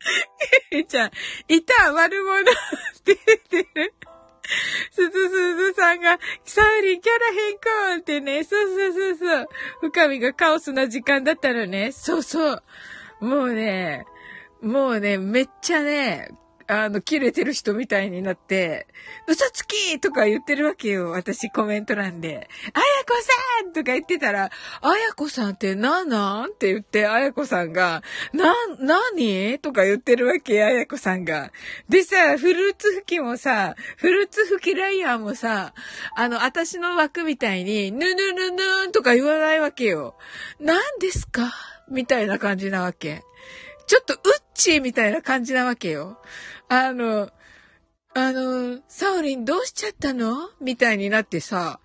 [0.72, 1.10] ミちゃん、
[1.48, 2.44] いた悪者っ
[3.04, 3.94] て言ってる。
[4.90, 9.48] すずすずさんが、サウリンキャラ変更ってね、そうそうそうそう。
[9.82, 11.92] 深みがカオスな時間だったのね。
[11.92, 12.62] そうそう。
[13.20, 14.06] もうね、
[14.62, 16.30] もうね、めっちゃね、
[16.70, 18.86] あの、切れてる人みたいになって、
[19.26, 21.10] 嘘つきとか言ってるわけよ。
[21.10, 22.48] 私コメント欄で。
[22.72, 23.20] あやこ
[23.60, 31.50] さんとか言ってたら、あやこさんって何なんって言って、あやこさんが、な、なにとか言ってるわけ、あやこさんが。
[31.88, 35.74] でさ、フルーツ吹きもさ、フルーツ吹きライヤーもさ、
[36.14, 40.14] あの、私の枠みたいに、ぬぬぬぬーんとか言わないわけよ。
[40.60, 41.52] 何ですか
[41.90, 43.24] みたいな感じなわけ。
[43.90, 44.20] ちょっとウッ
[44.54, 46.16] チーみたいな感じなわけよ。
[46.68, 47.28] あの、
[48.14, 50.48] あの、サオリンどうしちゃったの？
[50.60, 51.80] みたいになってさ。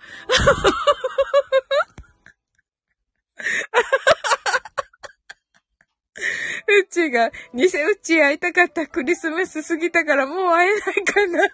[6.67, 7.69] うちが、偽う
[8.03, 11.49] ち会いたかったクリスマス過ぎたからもう会えないかな。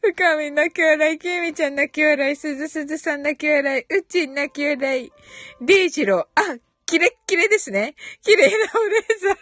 [0.00, 5.12] 深み泣き笑い、ケミちゃん泣き笑い、すずすずさん泣き笑い、うち泣き笑い、
[5.60, 6.58] デイジロー、あ、
[6.92, 7.94] キレッキレですね。
[8.22, 9.30] 綺麗なお姉さん。
[9.30, 9.36] あ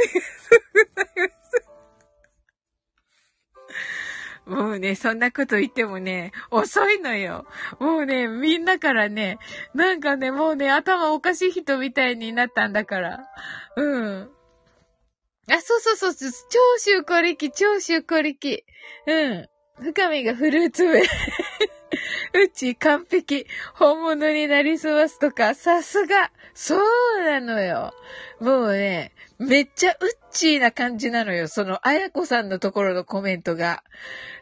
[0.00, 1.34] りがとうございま
[4.46, 4.48] す。
[4.50, 7.46] もうね、そんなこと言ってもね、遅いのよ。
[7.78, 9.38] もうね、みんなからね、
[9.74, 13.28] なんかね、もうね、頭おかしい人みたいになったんだから。
[13.76, 14.30] うん。
[15.50, 16.28] あ、そうそうそう、超
[16.78, 18.64] シューコリキ、超シューコリキ。
[19.06, 19.46] うん。
[19.82, 21.08] 深みがフルーツウェイ。
[22.34, 23.46] うち完璧。
[23.74, 26.30] 本物になりすますとか、さすが。
[26.54, 27.94] そうなのよ。
[28.40, 29.98] もうね、めっちゃウッ
[30.32, 31.46] チーな感じなのよ。
[31.46, 33.84] その、あやこさんのところのコメントが。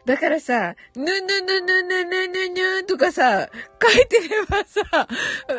[0.05, 3.47] だからさ、ぬぬぬぬぬぬぬぬとかさ、
[3.81, 5.07] 書いてればさ、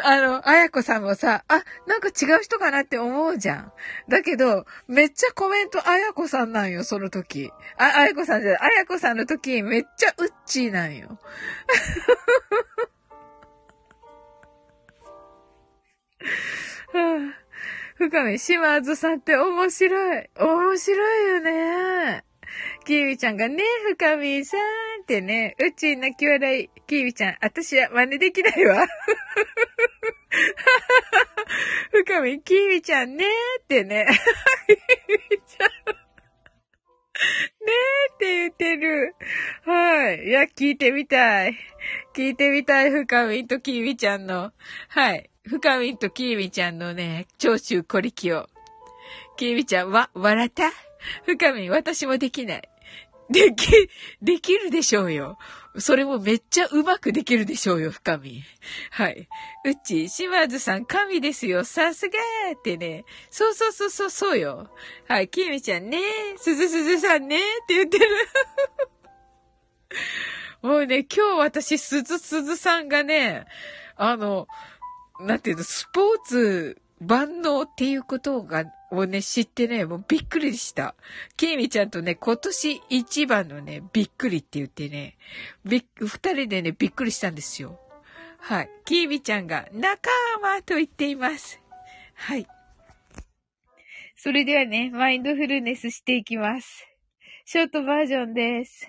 [0.03, 3.73] あの、あやこさんもさ、あ、なんか違う人かなって思うじゃん。
[4.09, 7.53] だけど、めっちゃコメントあやこさんなんよ、その時。
[7.77, 11.17] あ、あやこさんじゃない、あやこさんの時、めっちゃウッチーなんよ。
[16.93, 17.48] はあ、
[17.99, 20.31] 深見島津さんって面白い。
[20.39, 22.23] 面白いよね。
[22.87, 23.65] キービちゃんがね、
[23.97, 24.61] 深見さん
[25.03, 26.71] ってね、うち泣き笑い。
[26.87, 28.87] キービちゃん、私は真似できないわ。
[31.91, 33.25] 深見、キービちゃんね
[33.63, 34.07] ってね。
[34.69, 34.77] キー
[35.31, 35.69] ビちゃん。
[35.69, 35.75] ね
[37.73, 37.75] え
[38.15, 39.17] って言ってる。
[39.65, 40.25] はい。
[40.25, 41.59] いや、聞いてみたい。
[42.15, 44.53] 聞いてみたい、深みとキービちゃんの。
[44.89, 45.29] はい。
[45.49, 48.47] 深みとキービちゃんのね、長州小力を。
[49.37, 50.71] キービちゃんは、笑った？
[51.25, 52.69] 深み、私もできない。
[53.31, 53.89] でき、
[54.23, 55.39] できるでしょうよ。
[55.79, 58.43] それもめっちゃうまくできるでしょうよ、深み。
[58.91, 59.29] はい。
[59.65, 61.65] うち、島津さん、神ですよ。
[61.65, 63.05] さすがーってね。
[63.31, 64.71] そうそうそうそう、そうよ。
[65.07, 65.99] はい、きみちゃんね
[66.37, 68.07] すずすずさんねって言ってる。
[70.61, 73.47] もうね、今日私、すずすずさんがね、
[73.97, 74.49] あの、
[75.21, 80.95] なんていうの、スポーツ万能っていうことが、をね、知ってね、もうびっくりした。
[81.37, 85.17] ケイミちゃんとね、今年一番のね、びっくりって言ってね、
[85.65, 87.79] びっ、二人でね、びっくりしたんですよ。
[88.39, 88.71] はい。
[88.85, 90.11] キーミちゃんが仲
[90.43, 91.61] 間と言っています。
[92.15, 92.47] はい。
[94.17, 96.87] それではね、マインドフルネスしていきます。
[97.45, 98.89] ショートバージョンです。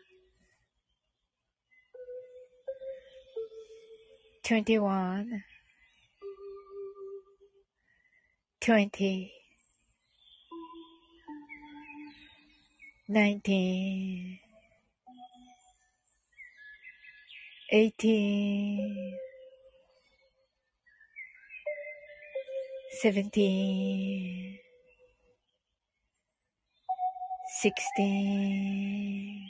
[4.51, 5.45] twenty-one,
[8.59, 9.31] twenty,
[13.07, 14.39] nineteen,
[17.71, 19.17] eighteen,
[23.01, 24.59] seventeen,
[27.61, 29.49] sixteen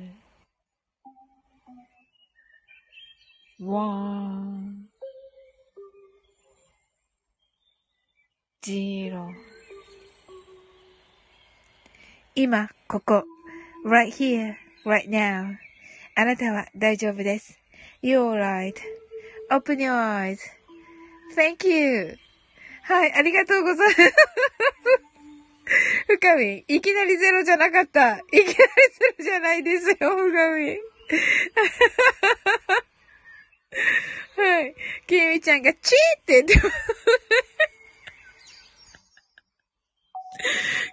[3.63, 4.87] わん。
[8.63, 9.29] じろ。
[12.33, 13.23] 今、ここ。
[13.85, 15.57] right here, right now.
[16.15, 17.59] あなたは大丈夫です。
[18.01, 18.33] You're
[19.51, 19.93] alright.Open your
[21.35, 22.17] eyes.Thank you.
[22.81, 24.01] はい、ありがとうございます。
[26.07, 28.17] ふかみ、いきなりゼロじゃなかった。
[28.17, 28.57] いきなりゼ
[29.19, 30.79] ロじゃないですよ、ふかみ。
[34.37, 34.75] はい。
[35.07, 36.77] きみちゃんがチーって言ってます。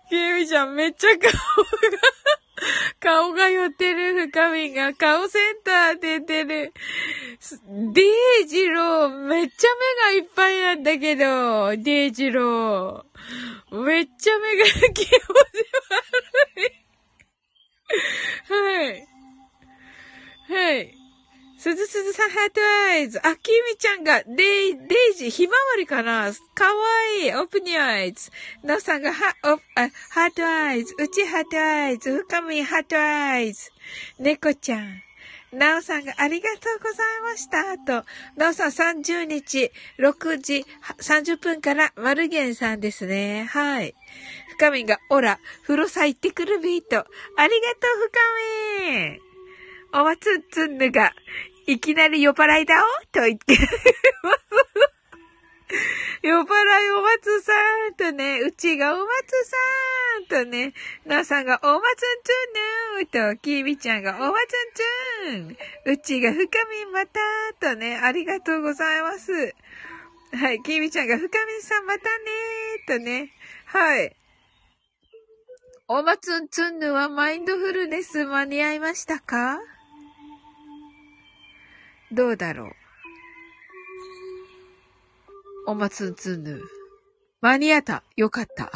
[0.09, 1.31] きみちゃんめっちゃ顔が
[3.01, 6.73] 顔が寄ってる深みが顔センターって言ってる。
[7.93, 8.03] デ
[8.43, 9.69] イジロー、めっちゃ
[10.11, 13.83] 目がいっぱいなんだけど、デイジロー。
[13.85, 15.15] めっちゃ目が気持ち
[16.51, 16.79] 悪い。
[18.49, 19.07] はい。
[20.49, 20.98] はい。
[21.59, 22.61] すずすずさん、 heart
[22.93, 23.19] eyes。
[23.19, 26.73] あ、きみちゃんが、デイ、デイジー、ひまわりかなかわ
[27.21, 27.35] いい。
[27.35, 28.31] open your eyes。
[28.63, 30.95] なおさんが、は、お、あ、 heart eyes。
[30.97, 32.13] うち heart eyes。
[32.29, 33.73] 深み heart eyes。
[34.21, 35.03] 猫ちゃん。
[35.51, 37.77] なおさんがありがとうございました。
[37.79, 38.07] と、
[38.37, 40.65] なおさん30日6時
[41.01, 43.49] 30分からマルゲンさんですね。
[43.51, 43.97] はい。
[44.51, 46.99] 深みが、オラ、風呂さ行ってくるビート。
[46.99, 47.07] あり
[47.37, 48.11] がとう、
[48.79, 49.28] 深み。
[49.93, 51.13] おわつんつんぬが、
[51.67, 52.83] いきなり酔っ払いだお？
[53.13, 53.55] と言って。
[56.23, 57.53] 酔っ払いお松さ
[57.91, 59.09] んとね、うちがお松
[59.45, 59.57] さ
[60.21, 60.75] んとね、
[61.07, 64.37] なおさんがお松んつんぬーと、きみちゃんがお松ん
[64.75, 65.93] つん。
[65.93, 66.51] うちが深み
[66.93, 67.21] また
[67.61, 69.55] とね、ありがとうございます。
[70.33, 73.33] はい、きみちゃんが深みさんまたねーとね、
[73.67, 74.15] はい。
[75.87, 79.59] おまつんつんぬはマインドフルネス間に合いましたか？
[82.13, 82.73] どうだろう？
[85.67, 86.63] おまつんつんぬ。
[87.41, 88.03] 間に合った。
[88.17, 88.73] よかった。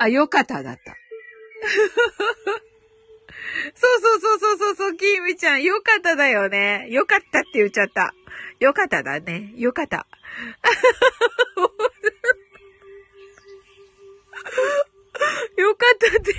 [0.00, 0.96] あ、よかっただった。
[3.74, 5.62] そうそうそうそうそうそう、きみちゃん。
[5.62, 6.86] よかっただよね。
[6.90, 8.14] よかったって言っちゃった。
[8.60, 9.52] よかっただね。
[9.56, 10.06] よかった。
[15.56, 16.34] よかったって。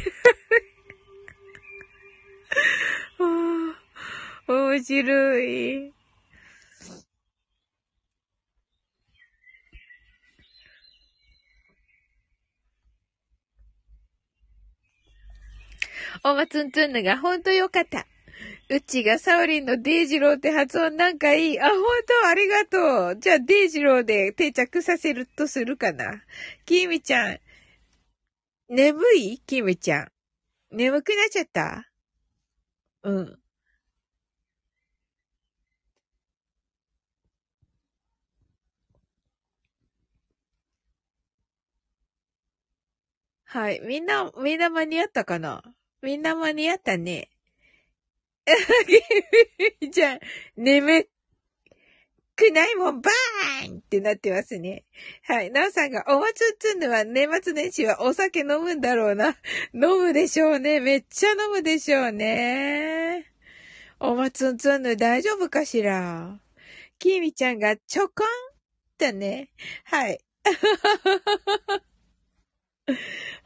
[4.48, 5.94] 面白い。
[16.24, 18.06] おまつんつんぬがほんとよかった。
[18.70, 21.60] うちがサオリンのデイジローって発音なんかいい。
[21.60, 23.20] あ、ほんとありがとう。
[23.20, 26.24] じゃあデイジローで定着させるとするかな。
[26.66, 27.40] きみちゃん。
[28.70, 29.40] 眠い？
[29.40, 30.12] きみちゃん。
[30.72, 31.90] 眠くなっちゃった？
[33.04, 33.40] うん。
[43.46, 43.82] はい。
[43.84, 45.64] みんな、みんな間に合ったかな？
[46.02, 47.30] みんな間に合ったね。
[49.92, 50.20] じゃあ、
[50.56, 51.08] 眠
[52.36, 54.86] くないもん、バーンってなってますね。
[55.24, 55.52] はい。
[55.52, 59.38] なおさんが、おまつっつんのは年末年始はお酒飲むんだろうな。
[59.76, 60.80] 飲むでしょうね。
[60.80, 63.26] めっちゃ飲むでしょうね。
[64.00, 66.40] おまつんつんの大丈夫かしら？
[66.98, 68.28] きみちゃんがちょこん
[68.98, 69.50] とね。
[69.84, 70.20] はい。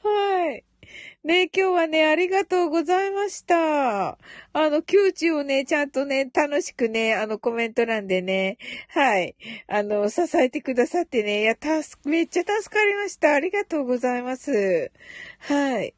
[0.04, 0.64] はい。
[1.24, 4.10] ね、今日はね、ありがとうございました。
[4.10, 4.18] あ
[4.54, 8.58] の、窮地をね、ちゃんとね、楽しくね、あの、コメント欄でね、
[8.90, 9.36] はい、
[9.68, 13.34] あの、支えてくださってね、いや、たす、めっちゃ助かりました。
[13.34, 14.92] ありがとうございます。
[15.40, 15.94] はい。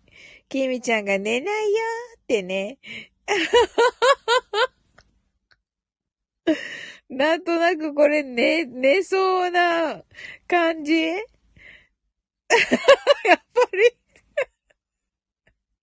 [0.49, 1.77] きみちゃんが寝ないよ
[2.17, 2.77] ってね。
[7.09, 10.03] なんとなくこれ寝、寝そうな
[10.47, 10.93] 感じ？
[13.25, 13.97] やっぱり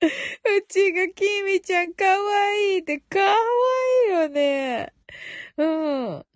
[0.59, 3.37] うちがきみちゃんかわいいってかわ
[4.07, 4.93] いいよね。
[5.57, 6.27] うん。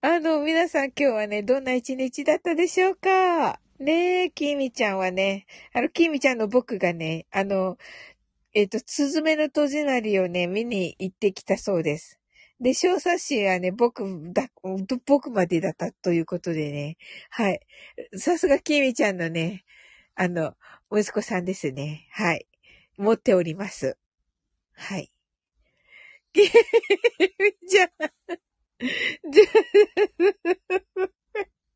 [0.00, 3.60] あの、皆さん今日はね、どんな一日だったでしょうか？
[3.78, 7.76] ねえ、きみちゃんはね、あの、きみちゃんの僕がね、あの、
[8.54, 12.18] えっ、と、すずめの戸締まりをね、見に行ってきたそうです。
[12.60, 14.48] で、小冊子はね、僕だ、
[15.04, 16.96] 僕までだったということでね。
[17.28, 17.60] はい。
[18.16, 19.64] さすがきみちゃんのね、
[20.14, 20.54] あの、
[20.90, 22.06] 息子さんですね。
[22.12, 22.46] はい。
[23.02, 23.98] 持っております。
[24.74, 25.12] はい。
[26.32, 26.48] きみ
[27.68, 27.88] ちゃん。
[29.30, 29.44] じゃ、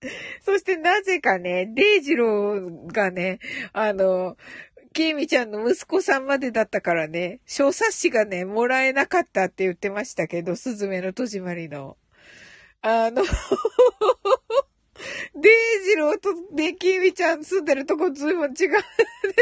[0.43, 3.41] そしてなぜかね、デイジローがね、
[3.73, 4.37] あの、
[4.93, 11.99] きみちゃんの息子さんまでだったからね、小冊子がね、もらえなかったって言ってましたけど、すずめの戸締まりの。
[12.83, 13.23] あの
[15.35, 18.59] デイジローとね、きみちゃん住んでるとこずいぶん違うんで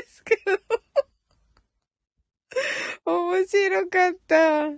[0.09, 0.59] すけど
[3.05, 4.71] 面白かった。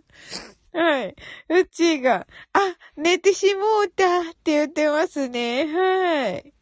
[0.79, 1.17] はい。
[1.49, 5.67] うちが、あ、寝てしもうたって言ってますね。
[5.67, 6.53] はい。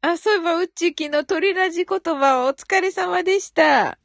[0.00, 3.98] あ、そういえば、うっちー昨日鳥ラジ言葉お疲れ様でした。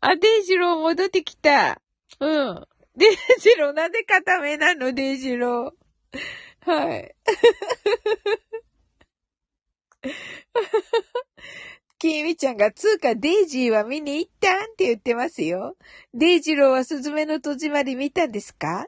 [0.00, 1.80] あ、デイジロー戻ってきた。
[2.20, 2.66] うん。
[2.96, 5.72] デイジローなんで固めなのデイジロー。
[6.70, 7.14] はい。
[11.98, 15.76] きみちゃんが、つうかデイジーは見に行ったんって言ってますよ。
[16.12, 18.86] デイジローはすずめの戸締まり見たんですか？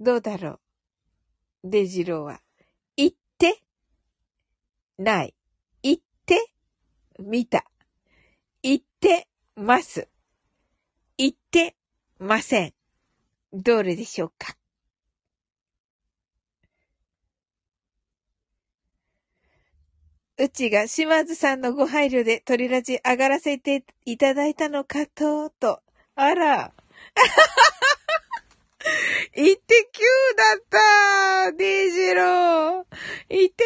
[0.00, 0.50] どうだろ
[1.64, 1.70] う？
[1.70, 2.40] デイジローは。
[2.96, 3.62] 行って？
[4.98, 5.34] ない。
[5.82, 6.50] 行って
[7.20, 7.64] 見た。
[8.64, 10.08] 行ってます。
[11.16, 11.76] 行って
[12.18, 12.74] ません。
[13.52, 14.57] どれでしょうか？
[20.40, 25.80] うちが島津さんのご配慮で鳥ラジ上がらせていただいたのかと、と。
[26.14, 26.72] あら。
[29.34, 32.84] イテキューだったデイジロー
[33.28, 33.64] イテ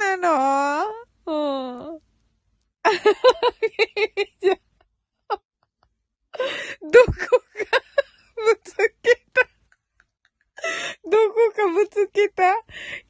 [0.00, 0.86] キューなの？
[1.26, 2.00] うん。
[4.40, 4.54] じゃ、
[6.90, 7.20] どこか
[8.36, 9.42] ぶつけた？
[11.04, 12.44] どこかぶつけた？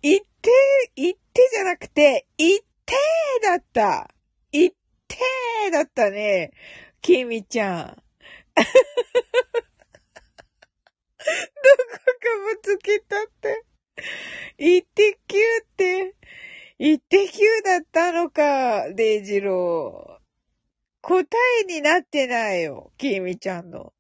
[0.03, 0.51] 行って、
[0.97, 4.11] 行ってじゃなくて、行っててーだった
[4.53, 4.77] 行っ
[5.09, 6.53] てーだったね。
[7.01, 8.03] きみちゃん。
[8.57, 8.67] どこ
[11.25, 13.65] かぶつけたって。
[14.59, 16.15] 一滴って、
[16.79, 20.25] 一滴だったのか、デイジロー。
[21.03, 23.93] 答えになってないよ、きみちゃんの。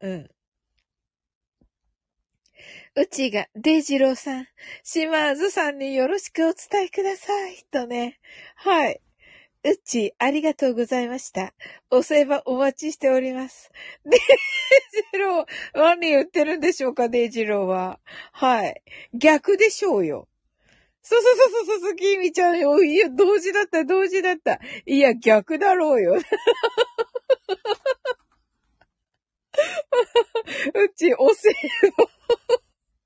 [0.00, 0.30] うん。
[2.94, 4.46] うちが、デイジローさん、
[4.84, 8.20] 島津さんによろしくお伝えください、とね。
[8.54, 9.00] はい。
[9.64, 11.54] うち、ありがとうございました。
[11.90, 13.70] お歳暮お待ちしております。
[14.04, 14.20] デイ
[15.14, 17.98] ジロー、何言ってるんでしょうか、デイジローは。
[18.32, 18.82] はい。
[19.14, 20.28] 逆でしょうよ。
[21.00, 22.84] そうそうそうそうそう、キミちゃんよ。
[22.84, 24.60] いや、同時だった、同時だった。
[24.84, 26.16] いや、逆だろうよ。
[30.74, 31.92] うち、お歳暮。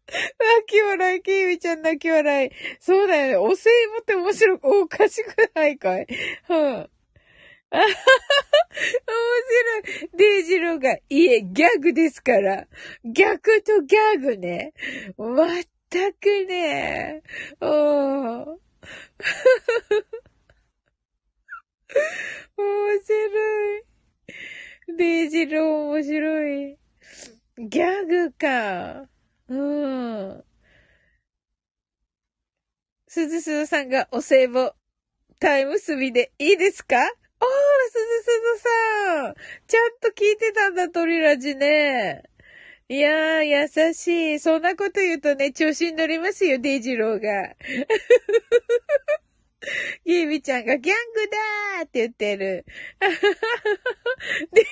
[0.08, 2.50] 泣き笑い、キーミちゃん泣き笑い。
[2.80, 3.36] そうだよね。
[3.36, 6.06] お歳暮って面白く、おかしくないかい？
[6.48, 6.56] うん。
[6.56, 6.88] あはは
[7.70, 7.86] 面
[9.48, 10.10] 白い。
[10.16, 12.68] デイジローが、いえ、ギャグですから。
[13.04, 14.72] 逆とギャグね。
[15.18, 15.48] まっ
[15.90, 17.22] たくね。
[17.60, 18.44] おー。
[22.56, 23.84] 面白い。
[24.96, 26.78] デイジロー面白い。
[27.58, 29.08] ギャグか。
[29.48, 30.44] うん。
[33.06, 34.72] すずすずさんがお歳暮、
[35.38, 36.96] タイムスビでいいですか？
[36.96, 37.04] おー、
[37.90, 39.34] すずすずさん。
[39.66, 42.24] ちゃんと聞いてたんだ、トリラジね。
[42.88, 44.38] いやー、優しい。
[44.38, 47.54] そんなこと言うとね、調子に乗りますよ、デイジローが。
[50.04, 52.64] ギービちゃんがギャングだーって言ってる。
[54.52, 54.68] デジ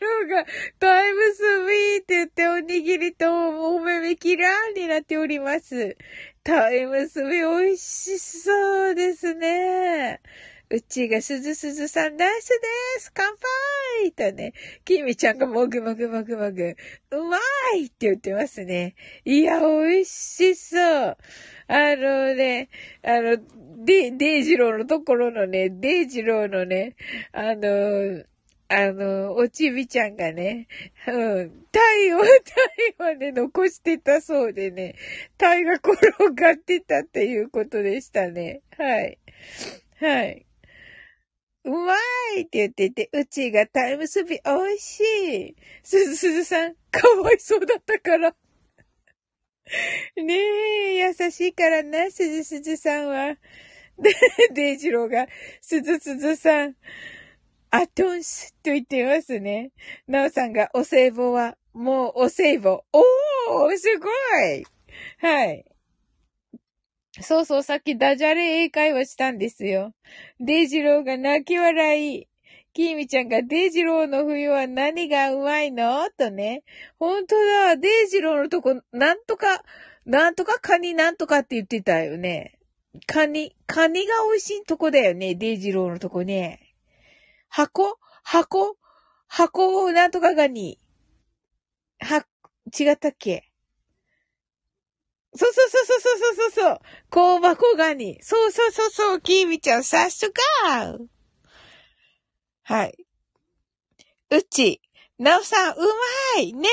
[0.00, 0.46] ローが
[0.78, 5.96] 鯛むすびって言っておにぎりとお目目キラーになっております。
[6.44, 10.20] 鯛むすび美味しそうですね。
[10.68, 12.54] うちがすずすずさんナイスで
[13.00, 13.26] す乾
[14.02, 14.52] 杯とね、
[14.84, 16.76] きみちゃんがもぐもぐもぐもぐ、
[17.10, 17.38] うま
[17.76, 18.96] いって言ってますね。
[19.24, 21.16] いや、美味しそう。
[21.68, 22.68] あのね、
[23.04, 23.36] あの、
[23.84, 26.96] デ、デイジローのところのね、デイジローのね、
[27.32, 28.24] あの、
[28.68, 30.66] あの、おちびちゃんがね、
[31.06, 32.18] うん、タイを、
[32.98, 34.96] タイをね、残してたそうでね、
[35.38, 35.94] タイが転
[36.34, 38.62] がってたっていうことでしたね。
[38.76, 39.18] はい。
[40.00, 40.46] はい。
[41.66, 41.94] うま
[42.36, 45.56] いって言ってて、うちがタイムスピ美味しい。
[45.82, 48.30] すずすずさん、かわいそうだったから。
[50.16, 53.36] ねえ、優しいからな、すずすずさんは。
[53.98, 54.14] で、
[54.52, 55.26] デイジローが、
[55.60, 56.76] すずすずさん、
[57.70, 59.72] アトンスと言ってますね。
[60.06, 62.84] ナオさんが、お歳暮は、もうお歳暮。
[62.92, 64.08] おーすご
[64.54, 64.64] い
[65.18, 65.64] はい。
[67.20, 69.94] そうそう、さっきダジャレ英会話したんですよ。
[70.38, 72.28] デイジローが泣き笑い。
[72.74, 76.06] キーミちゃんがデイジローの冬は何がうまいの？
[76.10, 76.62] とね。
[76.98, 79.62] ほんとだ、デイジローのとこ、なんとか、
[80.04, 82.58] なんとかカニなんとかって言ってたよね。
[83.06, 86.74] カニ、カニが美味しいとこだよね、デイジローのとこね。
[87.48, 88.76] 箱箱
[89.26, 90.78] 箱をなんとかガニ。
[91.98, 92.26] は、
[92.78, 93.45] 違ったっけ？
[95.36, 96.78] そうそうそうそうそうそうそう。
[97.10, 98.18] 香箱ガニ。
[98.22, 99.20] そうそうそうそう。
[99.20, 100.98] キーミちゃん、さっすが
[102.64, 103.06] はい。
[104.30, 104.80] うち、
[105.18, 105.76] なおさん、う
[106.36, 106.68] まいね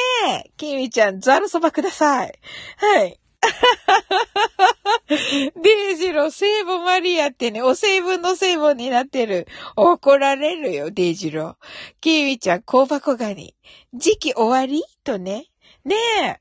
[0.48, 2.40] えキーミちゃん、ザルそばください。
[2.78, 3.20] はい。
[5.08, 9.48] デイジロー、セーボマリアってね、お成分の成分になってる。
[9.76, 11.56] 怒られるよ、デイジロー。
[12.02, 13.56] キーミちゃん、香箱ガニ。
[13.94, 14.84] 時期終わり？
[15.04, 15.46] とね。
[15.86, 16.40] ねえ。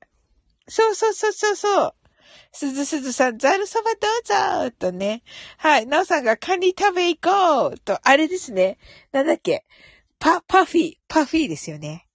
[0.68, 1.95] そうそうそうそうそう。
[2.53, 4.09] すずすずさん、ざるそばど
[4.67, 5.23] うぞとね。
[5.57, 5.87] はい。
[5.87, 8.79] なおさんがカニ食べ行こうと、あれですね。
[9.11, 9.65] なんだっけ。
[10.19, 12.07] パ、パフィー、パフィーですよね。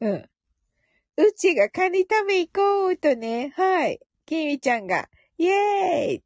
[0.00, 0.12] うん。
[1.16, 3.54] うちがカニ食べ行こうとね。
[3.56, 4.00] はい。
[4.26, 6.22] きみちゃんが、イェーイ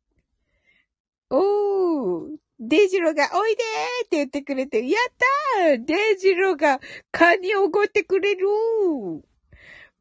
[1.30, 5.12] おーデジロがおいでーって言ってくれて、やっ
[5.56, 6.80] たーデジロが
[7.12, 9.22] カニおごってくれるお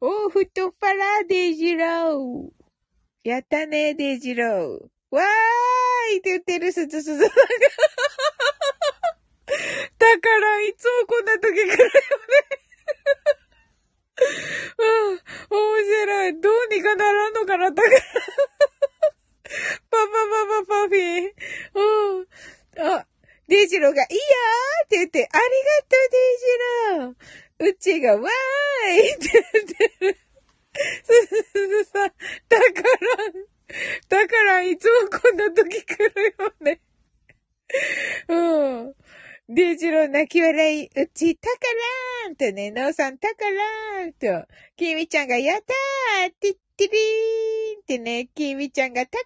[0.00, 2.50] ー、太っ腹デジロ
[3.22, 4.88] やったね、デイジロー。
[5.14, 7.34] わーいって言ってるすずすずさんが。
[9.98, 11.92] だから、いつもこんな時くらよね。
[14.78, 16.40] うん、面白い。
[16.40, 18.00] どうにかならんのかな、だから。
[19.90, 20.06] パパパ
[20.64, 21.32] パパフィー。
[21.74, 22.26] うん。
[22.78, 23.06] あ、
[23.48, 26.56] デイジローが、いいよーって言って、ありがとう、デイジ
[26.96, 27.70] ロー。
[27.70, 30.16] うちが、わーいって言ってる。
[30.72, 32.12] すずすずさん、
[32.50, 32.82] だか
[34.10, 36.80] ら、だからいつもこんな時来るよね。
[38.28, 38.94] うん。
[39.48, 41.56] デイジロー泣き笑い、うち、たか
[42.26, 49.24] らーんとね、なおさん、たからーんと、きみちゃんが、やったーてってりーんってね、きみちゃんが、たか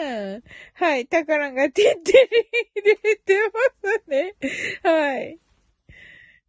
[0.00, 0.42] らーん。
[0.74, 4.34] はい、たからんが、てってりーんで言ってますね。
[4.82, 5.38] はい。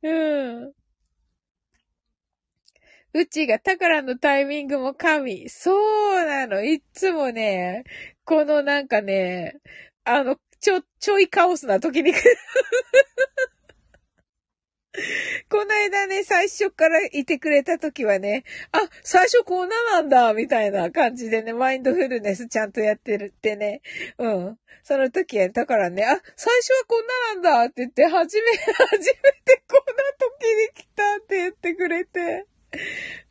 [0.03, 0.74] うん。
[3.16, 5.47] うちが宝のタイミングも神。
[5.47, 6.66] そうなの。
[6.66, 7.86] いつもね、
[8.26, 9.55] このなんかね、
[10.03, 12.11] あの、ちょ、ちょいカオスな時に
[15.49, 18.43] この間ね、最初からいてくれた時はね、
[18.74, 23.82] あ、最初こんななんだ、みたいな感じでね、マインドフルネスちゃんとやってるってね。
[24.18, 24.59] うん。
[24.84, 27.13] その時は、だからね、あ、最初はこんな
[27.51, 29.13] なんだって言って、初め、初め
[29.45, 32.45] てこんな時に来たって言ってくれて。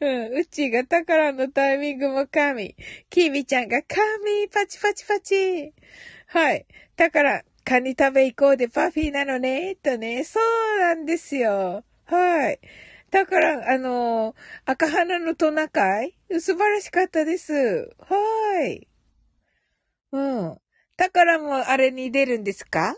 [0.01, 0.39] うん。
[0.39, 2.77] うちが宝のタイミングも神。
[3.11, 5.73] きみちゃんが神パチパチパチ。
[6.27, 6.67] はい。
[6.97, 10.25] だから、カニ食べ行こうでパフィーなのね、とね。
[10.25, 11.85] そうなんですよ。
[12.05, 12.61] はい。
[13.11, 14.35] だから、あの
[14.67, 16.15] 赤花のトナカイ？
[16.41, 17.55] 素晴らしかったです。
[18.01, 18.89] はい。
[20.13, 20.59] うん。
[20.97, 22.97] だからもあれに出るんですか？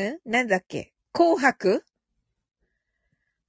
[0.00, 0.18] ん？
[0.24, 0.92] なんだっけ？
[1.12, 1.84] 紅白？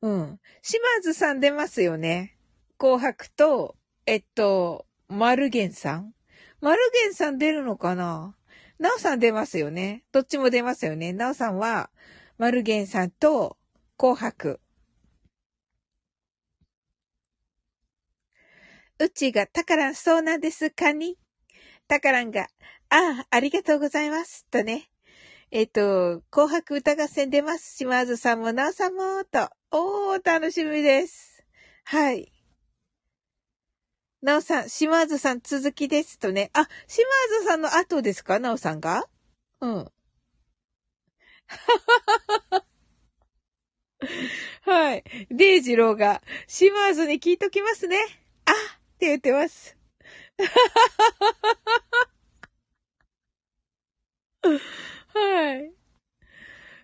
[0.01, 0.39] うん。
[0.61, 2.35] 島津さん出ますよね。
[2.77, 3.75] 紅白と、
[4.05, 6.13] えっと、マルゲンさん
[6.59, 8.35] マルゲンさん出るのかな？
[8.79, 10.03] ナオさん出ますよね。
[10.11, 11.13] どっちも出ますよね。
[11.13, 11.91] ナオさんは、
[12.39, 13.57] マルゲンさんと
[13.97, 14.59] 紅白。
[18.99, 21.17] うちがタカランそうなんですかに
[21.87, 22.47] タカランが、
[22.89, 24.45] ああ、ありがとうございます。
[24.51, 24.90] とね。
[25.53, 27.75] えっと、紅白歌合戦出ます。
[27.75, 29.49] 島津さんも、なおさんも、と。
[29.71, 31.43] おー、楽しみです。
[31.83, 32.31] はい。
[34.21, 36.51] なおさん、島津さん続きですとね。
[36.53, 37.05] あ、島
[37.41, 38.39] 津さんの後ですか？
[38.39, 39.03] なおさんが？
[39.59, 39.91] うん。
[44.61, 45.03] はい。
[45.29, 47.97] デイジローが、島津に聞いときますね。
[48.45, 48.53] あっ
[48.99, 49.75] て言ってます。
[55.13, 55.71] はい。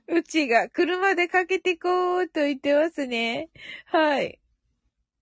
[0.10, 3.50] うちが車でかけてこうと言ってますね。
[3.86, 4.40] はい。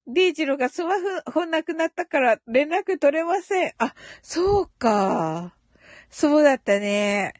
[0.08, 0.94] デイジロがスマ
[1.32, 3.74] ホなくなったから連絡取れません。
[3.80, 5.56] あ、そうか。
[6.10, 7.34] そうだったね。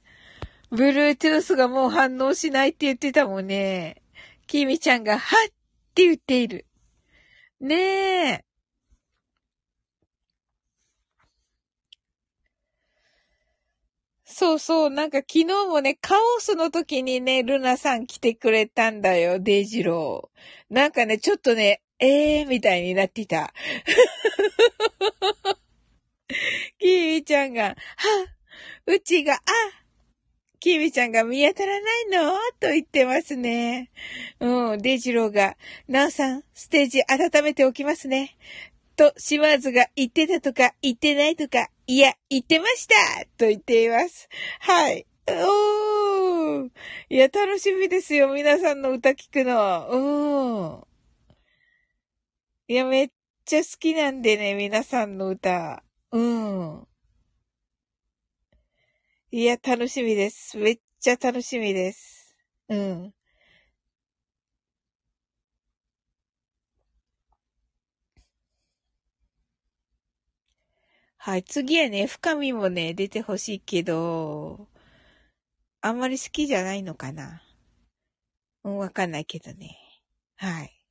[0.72, 4.02] Bluetooth がもう反応しないって言ってたもんね。
[4.48, 6.66] キミちゃんが、はっって言っている。
[7.62, 8.46] ねえ。
[14.38, 20.74] そうそう、なんか昨日もね、カオスの時にね、ルナさん来てくれたんだよ、デイジロー。
[20.74, 23.54] なんかね、ちょっとね、えーみたいになっていた。
[26.80, 27.76] キーミちゃんが、は
[28.88, 29.40] うちが、あ
[30.60, 32.34] キーミちゃんが見当たらないの？
[32.60, 33.90] と言ってますね。
[34.42, 35.56] うん、デイジローが、
[35.88, 38.36] ナオさん、ステージ温めておきますね。
[38.96, 42.96] と、島津が言ってたとか言ってないとか、いや、言ってました
[43.38, 44.30] と言っています。
[44.60, 45.06] はい。
[45.28, 46.72] おー。
[47.10, 48.30] いや、楽しみですよ。
[48.30, 49.88] 皆さんの歌聞くの。
[49.90, 50.88] うーん。
[52.68, 53.10] いや、めっ
[53.46, 55.84] ちゃ好きなんでね、皆さんの歌。
[56.12, 56.88] うーん。
[59.32, 60.58] いや、楽しみです。
[60.58, 62.36] めっちゃ楽しみです。
[62.70, 63.15] うん。
[71.26, 71.44] はい。
[71.44, 74.68] 次はね、深みもね、出てほしいけど、
[75.82, 77.42] あんまり好きじゃないのかな。
[78.64, 79.76] うん、わかんないけどね。
[80.36, 80.86] はい。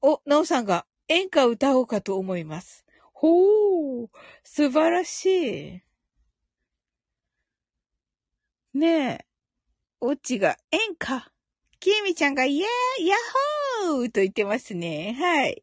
[0.00, 2.86] お、なおさんが演歌歌おうかと思います。
[3.12, 4.08] ほー、
[4.42, 5.82] 素晴らし
[8.74, 8.78] い。
[8.78, 9.26] ねえ。
[10.00, 11.30] おっちが演歌。
[11.80, 15.14] きえみちゃんがイエーイヤッホーと言ってますね。
[15.20, 15.62] はい。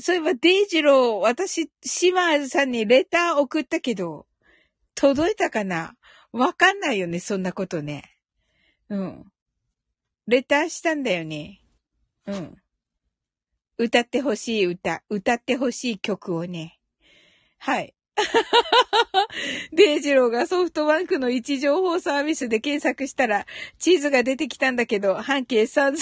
[0.00, 4.26] そういえば、デイジロー、私、島津さんにレター送ったけど、
[4.94, 5.94] 届いたかな？
[6.32, 8.16] わかんないよね、そんなことね。
[8.88, 9.24] うん。
[10.26, 11.60] レターしたんだよね。
[12.26, 12.56] うん。
[13.78, 16.78] 歌ってほしい歌、歌ってほしい曲をね。
[17.58, 17.94] はい。
[19.72, 23.46] デイジローがソフトバンクの位置情報サービスで検索したら、
[23.78, 25.96] 地図が出てきたんだけど、半径3200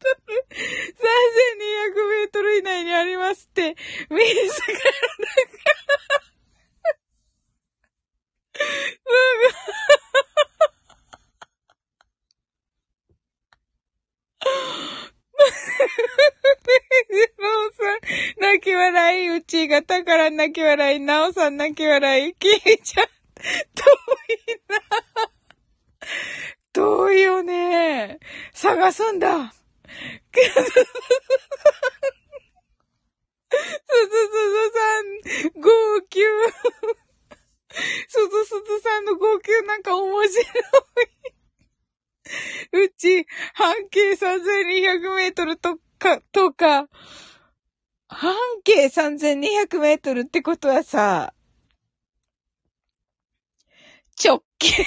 [0.00, 3.76] メートル、3200メートル以内にありますって、
[4.08, 4.66] 自らなんかす
[9.04, 9.80] ごい。
[17.10, 18.00] ジローさん、
[18.40, 23.84] 泣き笑い、うちが宝泣き笑い、なおさん泣き笑い、きいちゃん、遠
[24.28, 24.78] いな。
[26.72, 28.20] 遠いよね。
[28.52, 29.52] 探すんだ。
[30.32, 30.42] す
[34.06, 36.20] ずすずさん、号泣。
[38.08, 40.44] すずすずさんの号泣なんか面白い。
[42.72, 46.88] うち、半径3200メートルとか、とか、
[48.08, 48.34] 半
[48.64, 51.34] 径3200メートルってことはさ、
[54.22, 54.84] 直径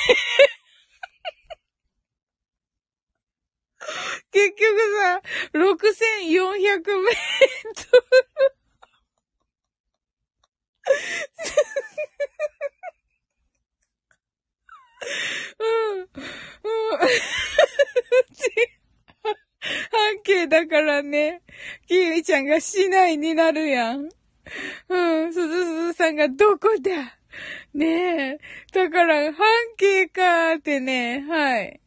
[4.34, 4.66] 結局
[5.00, 5.22] さ、
[5.54, 7.16] 6400メー
[7.76, 8.04] トル。
[15.60, 15.64] う
[15.96, 16.00] ん。
[16.00, 16.08] うん。
[19.92, 21.42] 半径だからね、
[21.88, 22.46] キミちゃん。
[22.46, 24.10] が市内になるやん。
[24.90, 26.16] うん、すずすずさん。
[26.16, 27.20] がどこだ
[27.74, 28.40] ねえ。
[28.74, 29.46] だから、半
[29.78, 31.80] 径かーってね、はい。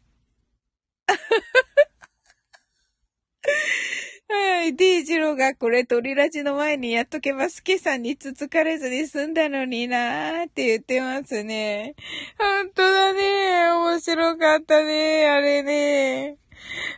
[4.29, 4.75] はい。
[4.75, 11.95] D ジローがこれ鳥ラジの前にやっとけば、スケさんにつつかれずに済んだのになーって言ってますね。
[12.39, 13.71] ほんとだね。
[13.71, 15.29] 面白かったね。
[15.29, 16.39] あれね。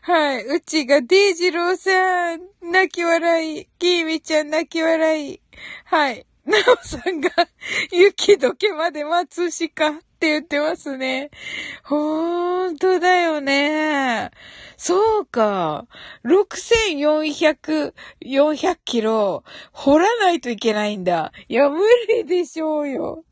[0.02, 0.44] はい。
[0.46, 3.68] うちがデイジローさん、泣き笑い。
[3.78, 5.40] キーミちゃん泣き笑い。
[5.84, 6.26] はい。
[6.46, 7.30] なおさんが、
[7.92, 11.30] 雪解けまで待つしかって言ってますね。
[11.84, 14.32] ほんとだよね。
[14.76, 15.86] そうか。
[16.24, 21.32] 6400、400キロ、掘らないといけないんだ。
[21.48, 23.24] いや、無理でしょうよ。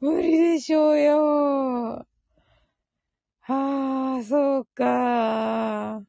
[0.00, 2.06] 無理でしょうよ。
[3.40, 6.02] はあ、そうか。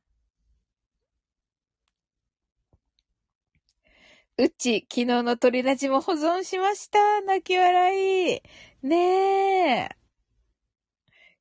[4.37, 7.21] うち、昨日の鳥ラジも保存しました。
[7.21, 8.41] 泣き笑い。
[8.81, 10.04] ねえ。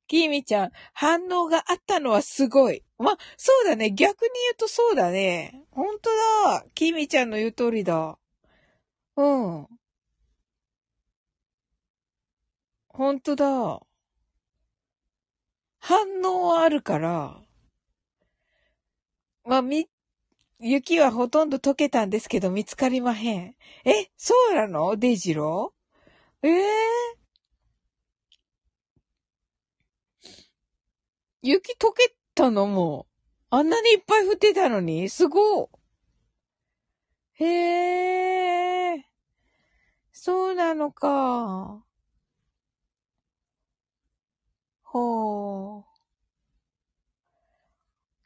[0.07, 2.83] きーみちゃん、反応があったのはすごい。
[2.97, 3.91] ま、そうだね。
[3.91, 5.63] 逆に言うとそうだね。
[5.71, 6.09] ほんと
[6.45, 6.65] だ。
[6.73, 8.17] きーみちゃんの言う通りだ。
[9.17, 9.67] うん。
[12.87, 13.81] ほんとだ。
[15.79, 17.41] 反応はあるから、
[19.43, 19.87] まあ、み、
[20.59, 23.55] 雪はほとんど溶けたんですけど見つかりまへん。
[23.85, 24.95] え、そうなの？
[24.97, 26.47] デイジロー？
[26.47, 27.24] ええー、
[31.47, 33.05] 雪溶けたのも
[33.51, 35.69] あんなにいっぱい降ってたのにすご。
[37.33, 39.05] へえ。
[40.11, 41.85] そうなのか。
[44.83, 45.85] ほう。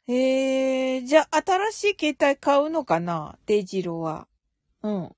[0.06, 3.38] へえ、じゃあ、新しい携帯買うのかな？
[3.46, 4.28] デジローは。
[4.82, 5.16] うん。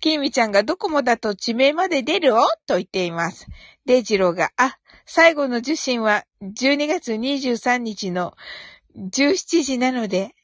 [0.00, 2.42] キミちゃんがドコモだと地名まで出るお？
[2.66, 3.46] と言っています。
[3.86, 8.34] デイジローが、あ、最後の受信は12月23日の
[8.96, 10.34] 17時なので、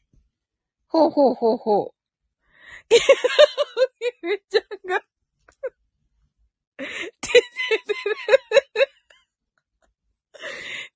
[0.89, 1.95] ほうほうほうほう。
[2.89, 2.97] キ
[4.27, 5.01] ミちゃんが、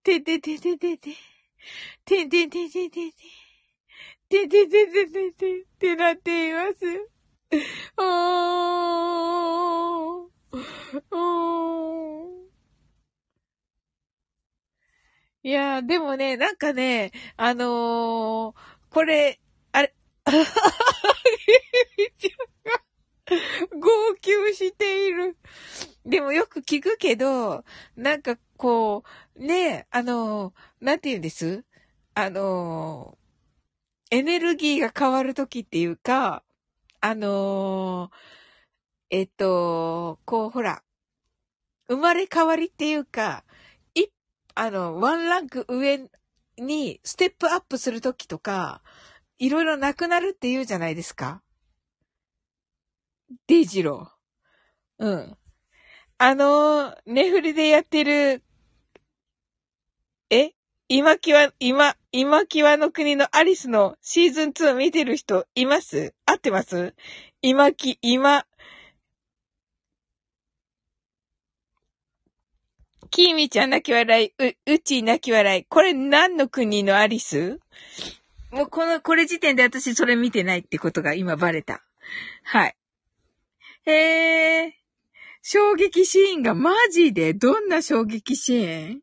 [0.02, 1.16] てててててててててて。
[2.04, 3.14] てててててて。
[4.28, 5.62] てててててて。
[5.62, 6.84] ってなっています。
[6.84, 7.15] おー。
[15.42, 18.54] いやでもね、なんかね、あのー、
[18.90, 19.40] これ、
[19.72, 19.94] あれ、
[23.80, 25.36] 号泣している。
[26.04, 27.64] でもよく聞くけど、
[27.96, 29.04] なんかこ
[29.36, 31.64] う、ねあの、なんて言うんです？
[32.14, 33.18] あの、
[34.10, 36.42] エネルギーが変わるときっていうか、
[37.08, 38.10] あの、
[39.10, 40.82] えっと、こう、ほら、
[41.88, 43.44] 生まれ変わりっていうか、
[43.94, 44.06] い、
[44.56, 46.00] あの、ワンランク上
[46.58, 48.82] にステップアップするときとか、
[49.38, 51.42] いろいろなくなるって言うじゃないですか。
[53.46, 55.06] デイジロー。
[55.06, 55.38] うん。
[56.18, 58.42] あの、ネフリでやってる、
[60.30, 60.55] え？
[60.88, 66.14] 今際、今、今際の国のアリスのシーズン2見てる人います？
[66.26, 66.94] 合ってます？
[67.42, 68.46] 今き、今、
[73.10, 75.64] キーミちゃん泣き笑い、う、うち泣き笑い。
[75.64, 77.58] これ何の国のアリス？
[78.52, 81.82] もうこの、これ時点で私それ見てないってことが今バレた。
[82.44, 82.76] はい。
[83.86, 84.76] へえ。
[85.42, 87.34] 衝撃シーンがマジで？
[87.34, 89.00] どんな衝撃シーン？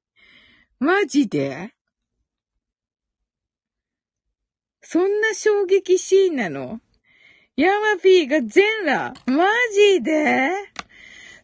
[0.79, 1.72] マジで？
[4.83, 6.81] そんな衝撃シーンなの？
[7.55, 9.13] ヤマピーが全裸。
[9.31, 10.51] マジで？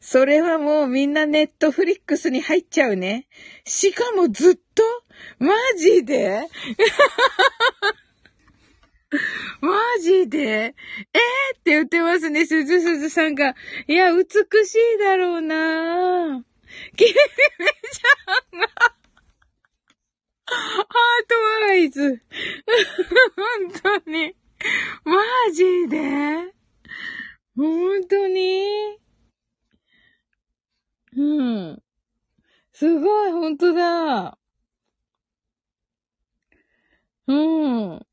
[0.02, 3.28] それはもうみんなネットフリックスに入っちゃうね。
[3.66, 4.84] しかもずっと？
[5.40, 6.48] マジで？
[9.62, 10.40] マジで？
[10.48, 10.74] え？
[10.74, 13.56] ー、って言ってますね、すずすずさんが。
[13.88, 15.56] いや、美しいだろうな。
[15.56, 16.44] ぁ
[16.96, 18.68] キリメちゃんが、
[20.50, 20.88] ハー
[21.28, 21.36] ト
[21.70, 22.22] アイズ。
[23.36, 24.36] 本当に。
[25.04, 25.22] マ
[25.54, 26.54] ジで？
[27.56, 28.98] 本当に？
[31.18, 31.44] う
[31.74, 31.84] ん。
[32.74, 34.38] すごい、本当だ。
[37.28, 38.06] うん。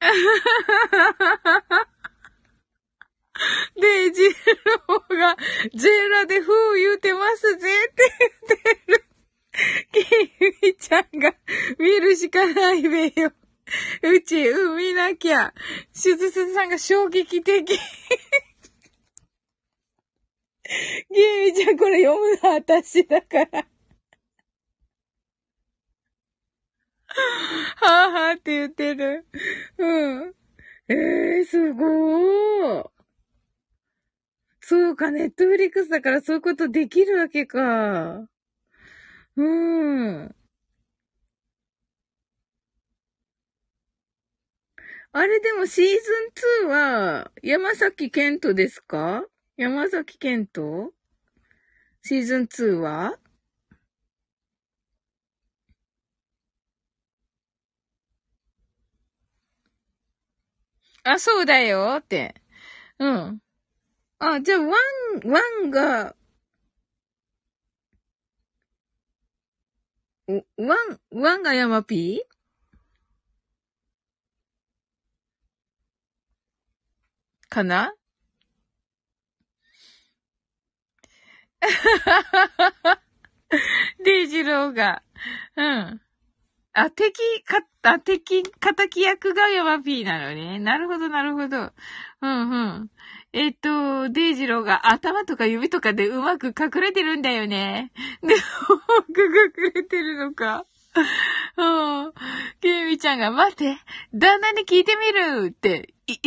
[4.08, 5.36] イジローが、
[5.74, 8.02] ジェラでフー言うてますぜって
[8.46, 9.04] 言ってる。
[9.92, 11.34] キミちゃんが
[11.78, 13.32] 見るしかないべよ。
[14.02, 15.52] うち、うん、見なきゃ。
[15.92, 17.66] しずすずさんが衝撃的。
[17.76, 17.80] キ
[21.46, 23.66] ミちゃんこれ読むの私だから。
[27.76, 29.26] はぁはぁって言ってる。
[29.78, 30.34] うん。
[30.88, 32.97] ええー、すごー。
[34.70, 38.28] そうか、ネットフリックスだからそういうことできるわけか。
[39.36, 39.44] うー
[40.26, 40.34] ん。
[45.12, 45.92] あれでもシーズ
[46.66, 49.24] ン2は山崎健人ですか？
[49.56, 50.92] 山崎健人？
[52.02, 53.18] シーズン2は？
[61.04, 62.34] あ、そうだよって。
[62.98, 63.40] うん。
[64.20, 64.70] あ、じゃあ、ワン、
[65.30, 66.14] ワンが、
[70.56, 70.74] ワ
[71.12, 72.38] ン、ワンが山ピー
[77.48, 77.94] かな？
[84.04, 85.02] デイジローが。
[85.56, 86.00] うん。
[86.74, 90.58] あ、敵、か、あ、敵、敵役がヤマピーなのね。
[90.60, 91.72] なるほど、なるほど。
[92.22, 92.90] うんうん。
[93.32, 97.92] えっと、デイジローが頭とか指とかでうまく隠れてるんだよね。
[98.22, 100.64] で、うまく隠れてるのか。
[101.56, 102.12] うん。
[102.60, 103.78] ケイミちゃんが、待って、
[104.14, 105.12] 旦那に聞いてみ
[105.44, 106.18] るって、えー、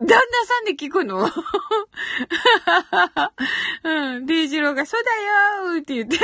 [0.00, 1.30] 旦那さんで聞くの？
[3.84, 4.26] うん。
[4.26, 5.10] デイジローが、そうだ
[5.74, 6.16] よって言って。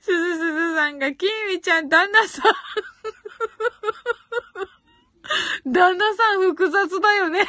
[0.00, 2.52] すずすずさんが、きみちゃん、旦那さん。
[5.66, 7.44] 旦那さん複雑だよね。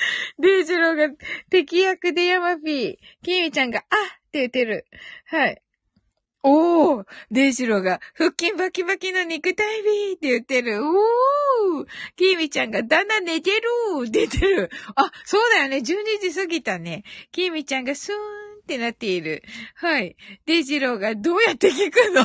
[0.38, 1.14] デイジローが
[1.50, 2.96] 敵役でヤマピー。
[3.22, 3.86] キミちゃんが、あっ
[4.30, 4.86] て言ってる。
[5.26, 5.62] はい。
[6.42, 10.80] おーデイジローが、腹筋バキバキの肉体美って言ってる。
[10.82, 13.66] おーキミちゃんが、だんだん寝てる
[14.06, 14.70] って言ってる。
[14.94, 15.78] あ、そうだよね。
[15.78, 15.82] 12
[16.20, 17.04] 時過ぎたね。
[17.30, 18.18] キミちゃんがスーン
[18.62, 19.42] ってなっている。
[19.74, 20.16] はい。
[20.46, 22.24] デイジローが、どうやって聞くの？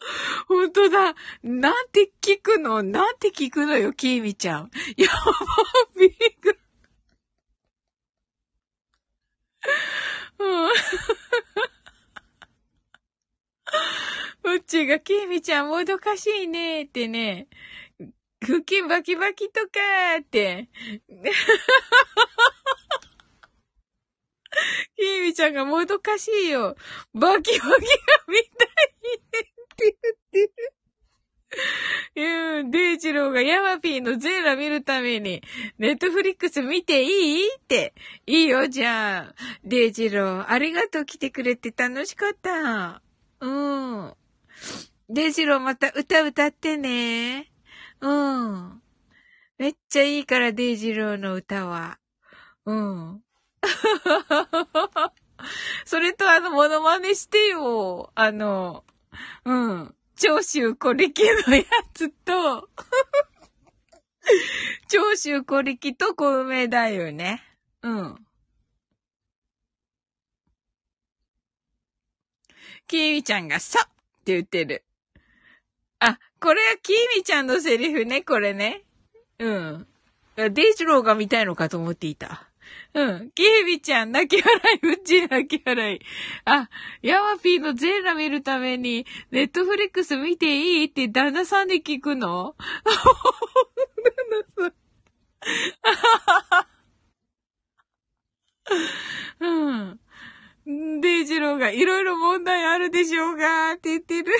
[0.48, 1.14] 本当だ。
[1.42, 2.82] なんて聞くの？
[2.82, 4.70] なんて聞くのよ、キーミちゃん。
[4.96, 5.12] やば、
[5.98, 6.58] ビッグ。
[10.38, 10.70] うん。
[14.42, 17.46] うっちが、きみちゃんもどかしいねってね。
[18.42, 20.70] 腹筋バキバキとかーって。
[24.96, 26.74] きみちゃんがもどかしいよ。
[27.12, 27.76] バキバキが
[28.28, 28.70] 見たい
[29.88, 29.92] っ
[30.32, 30.72] て言ってる。
[32.14, 35.42] うん、デイジローがヤマピーの全裸見るために、
[35.78, 37.06] ネットフリックス見てい
[37.46, 37.56] い？
[37.56, 37.92] って。
[38.26, 39.34] いいよ、じゃあ。
[39.64, 43.02] デイジロー、ありがとう来てくれて楽しかった。
[43.40, 44.14] うん。
[45.08, 47.50] デイジローまた歌歌ってね。
[48.00, 48.82] うん。
[49.58, 51.98] めっちゃいいから、デイジローの歌は。
[52.64, 53.22] うん。
[55.84, 58.12] それとあの、モノマネしてよ。
[58.14, 58.84] あの、
[59.44, 59.94] うん。
[60.16, 61.64] 長州小力のや
[61.94, 62.68] つと
[64.88, 67.42] 長州小力と小梅だよね。
[67.82, 68.26] うん。
[72.86, 73.84] きみちゃんが、そっ
[74.24, 74.84] て言ってる。
[76.00, 78.82] あ、これはきみちゃんのセリフね、これね。
[79.38, 79.86] うん。
[80.36, 82.49] デイジローが見たいのかと思っていた。
[82.92, 83.30] うん。
[83.32, 86.00] キービちゃん、泣き笑い、うち泣き笑い。
[86.44, 86.68] あ、
[87.02, 92.56] ヤマピーの全裸見るために、ネットフリックス見ていいって旦那さんで聞くの？
[92.84, 92.92] 旦
[94.58, 94.74] 那さん。
[99.40, 99.72] う
[100.66, 101.00] ん。
[101.00, 104.32] デイジローがいろいろ問題あるでしょうが、って言ってる。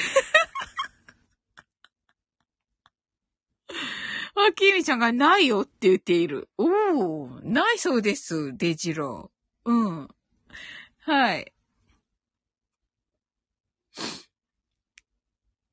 [4.35, 6.49] あ、きみちゃんがないよって言っている。
[6.57, 9.71] おー、ないそうです、デジロー。
[9.71, 10.09] うん。
[11.01, 11.53] はい。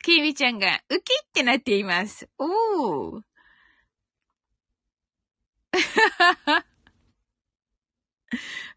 [0.04, 2.30] きみちゃんが、ウキってなっています。
[2.38, 3.22] おー。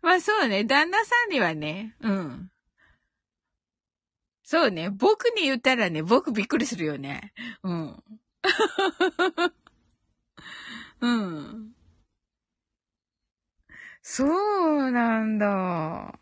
[0.03, 2.51] まあそうね、旦那さんにはね、うん。
[4.43, 7.33] そうね、僕に言ったらね、僕びっくりするよね。
[7.62, 8.03] うん。
[11.01, 11.72] うん。
[14.03, 16.18] そうなんだ。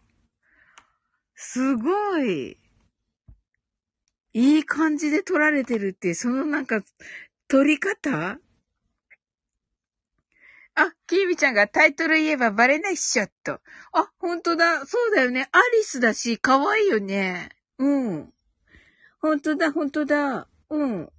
[1.35, 2.59] すごい。
[4.35, 6.83] いい感じで撮られてるって、そのなんか、
[7.49, 8.39] 撮り方？
[10.75, 13.61] あ、キービちゃんがタイトル言えばバレないっしょっと。
[13.93, 14.87] あ、ほんとだ。
[14.87, 15.49] そうだよね。
[15.51, 17.51] アリスだし、可愛いよね。
[17.79, 18.33] うん。
[19.21, 20.47] ほんとだ、ほんとだ。
[20.71, 21.11] うん。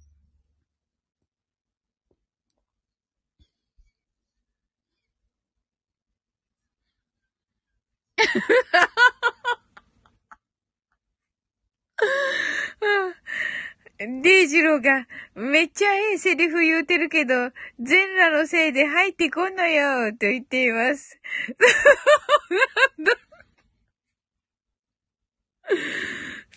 [14.22, 21.20] デイジローが、めっちゃええセリフ言うてるけど、全裸のせいで入ってこんのよ、と言っています。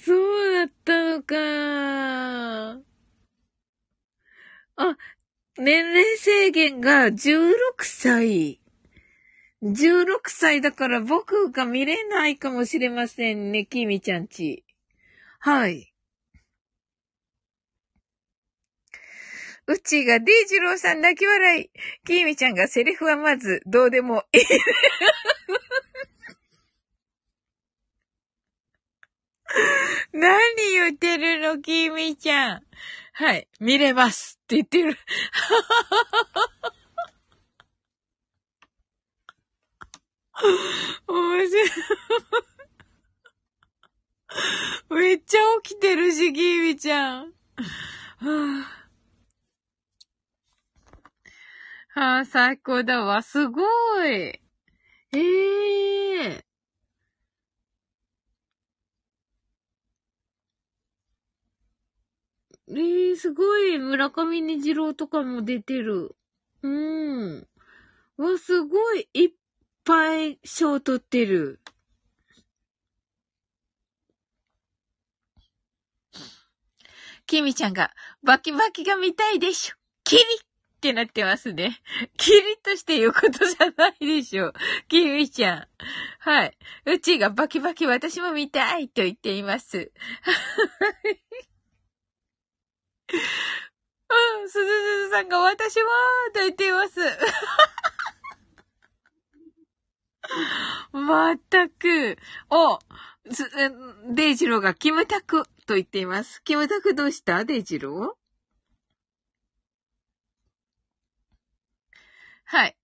[0.05, 1.35] そうだったのか。
[4.75, 4.97] あ、
[5.57, 7.53] 年齢制限が16
[7.83, 8.62] 歳。
[9.63, 14.65] 16歳だから僕が見れないかもしれませんね、きみちゃんち。
[15.39, 15.93] はい。
[19.65, 21.69] うちがデイジローさん泣き笑い。
[22.05, 24.41] きみちゃんがセリフはまずどうでもいい。
[30.11, 30.41] 何
[30.73, 32.63] 言ってるの、きみちゃん。
[33.13, 34.97] はい、見れますって言ってる。
[41.07, 41.69] 面白い。
[44.89, 47.25] めっちゃ起きてるし、きみちゃん。
[47.25, 47.31] は
[51.95, 53.21] あ、はあ、最高だわ。
[53.21, 53.61] すご
[54.05, 54.09] い。
[54.09, 54.39] え
[55.13, 56.43] えー。
[62.69, 63.77] えー、すごい。
[63.77, 66.15] 村上虹郎とかも出てる。
[66.63, 67.47] うん。
[68.17, 69.07] わ、すごい。
[69.13, 69.31] いっ
[69.85, 71.59] ぱい賞取ってる。
[77.25, 77.91] きみちゃんが、
[78.23, 79.75] バキバキが見たいでしょ。
[80.03, 80.25] キリっ
[80.81, 81.81] てなってますね。
[82.17, 84.53] キリとして言うことじゃないでしょ。
[84.89, 85.67] きみちゃん。
[86.19, 86.57] はい。
[86.85, 89.91] うちがバキバキ私も見たいと言っています。
[93.09, 95.89] うん、すずすずさんが私も
[96.33, 96.99] と言っています。
[100.91, 102.17] まったく。
[102.49, 102.79] お、
[104.13, 106.43] デイジローがキムタクと言っています。
[106.43, 107.45] キムタクどうした？
[107.45, 108.23] デイジロー？
[112.45, 112.77] はい。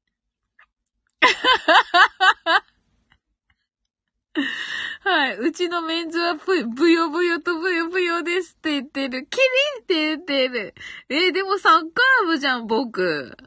[5.02, 5.38] はい。
[5.38, 9.26] うちのメンズはぷ、ブヨブヨとブヨブヨですって言ってる。
[9.26, 9.44] キリ
[9.82, 10.74] ンって言ってる。
[11.10, 13.38] えー、でもサッカー部じゃん、僕。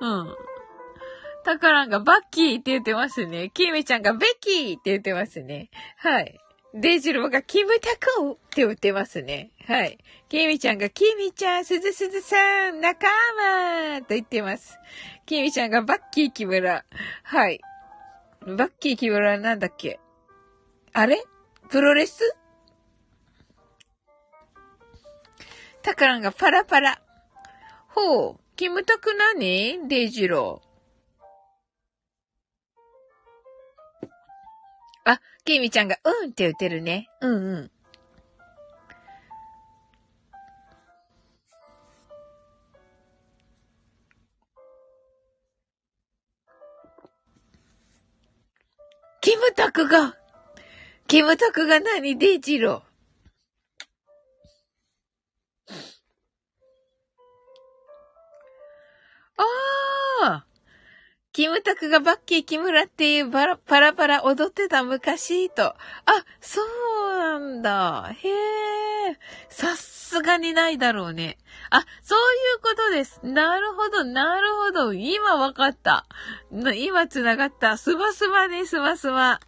[0.00, 0.36] うん。
[1.44, 3.50] タカランがバッキーって言ってますね。
[3.50, 5.70] キミちゃんがベッキーって言ってますね。
[5.96, 6.38] はい。
[6.74, 9.50] デイジローがキムタクって言ってますね。
[9.66, 9.98] はい。
[10.28, 13.06] キミちゃんがキミちゃん、すずすずさん、仲
[13.90, 14.78] 間と言ってます。
[15.26, 16.84] キミちゃんがバッキー木村。
[17.24, 17.60] はい。
[18.46, 20.00] バッキー木村なんだっけ？
[20.94, 21.22] あれ？
[21.68, 22.36] プロレス？
[25.82, 27.02] タカランがパラパラ。
[27.88, 29.88] ほう、キムタク何？
[29.88, 30.71] デイジロー。
[35.04, 37.08] あ、キミちゃんがうんって言ってるね。
[37.20, 37.70] うんうん。
[49.20, 50.16] キムタクが
[51.06, 55.72] キムタクが何デイジロー？
[59.36, 59.44] あ
[60.24, 60.46] あ
[61.32, 65.64] キムタクがバッキー木村っていうバラパラパラ踊ってた昔と。
[65.64, 65.76] あ、
[66.42, 68.10] そうなんだ。
[68.12, 69.18] へえ。
[69.48, 71.38] さすがにないだろうね。
[71.70, 72.22] あ、そうい
[72.58, 73.20] うことです。
[73.22, 74.92] なるほど、なるほど。
[74.92, 76.04] 今わかった。
[76.76, 77.78] 今繋がった。
[77.78, 79.40] スバスバね、スバスバ。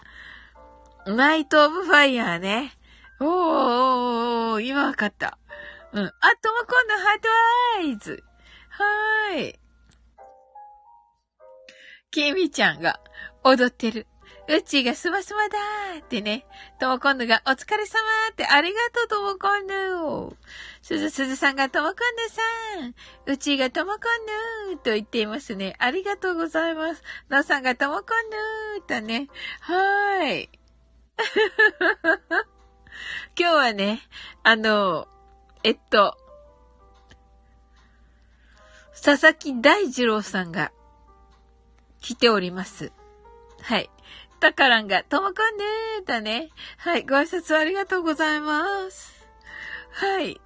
[1.06, 2.72] ナイト・オブ・ファイヤーね。
[3.20, 5.36] おー今わかった。
[5.92, 6.04] うん。
[6.06, 7.28] あ、とも今度ハート
[7.78, 8.24] アイズ。
[8.70, 9.63] はーい。
[12.14, 13.00] キミちゃんが
[13.42, 14.06] 踊ってる。
[14.48, 16.46] うちがスマスマだーってね。
[16.78, 17.98] ともこんぬがお疲れ様
[18.30, 19.74] ってありがとうともこんぬ。
[20.80, 22.40] すずすずさんがともこんぬさ
[22.86, 22.94] ん。
[23.32, 24.00] うちがともこん
[24.70, 25.74] ぬと言っていますね。
[25.80, 27.02] ありがとうございます。
[27.30, 28.04] のさんがともこん
[28.76, 29.26] ぬとね。
[29.58, 30.48] はーい。
[33.36, 34.02] 今日はね、
[34.44, 35.08] あの、
[35.64, 36.16] えっと、
[39.02, 40.70] 佐々木大二郎さんが
[42.04, 42.92] 来ております。
[43.62, 43.88] はい。
[44.38, 46.50] タカランが、ともこんでーだね。
[46.76, 47.06] はい。
[47.06, 49.26] ご挨拶ありがとうございます。
[49.90, 50.38] はい。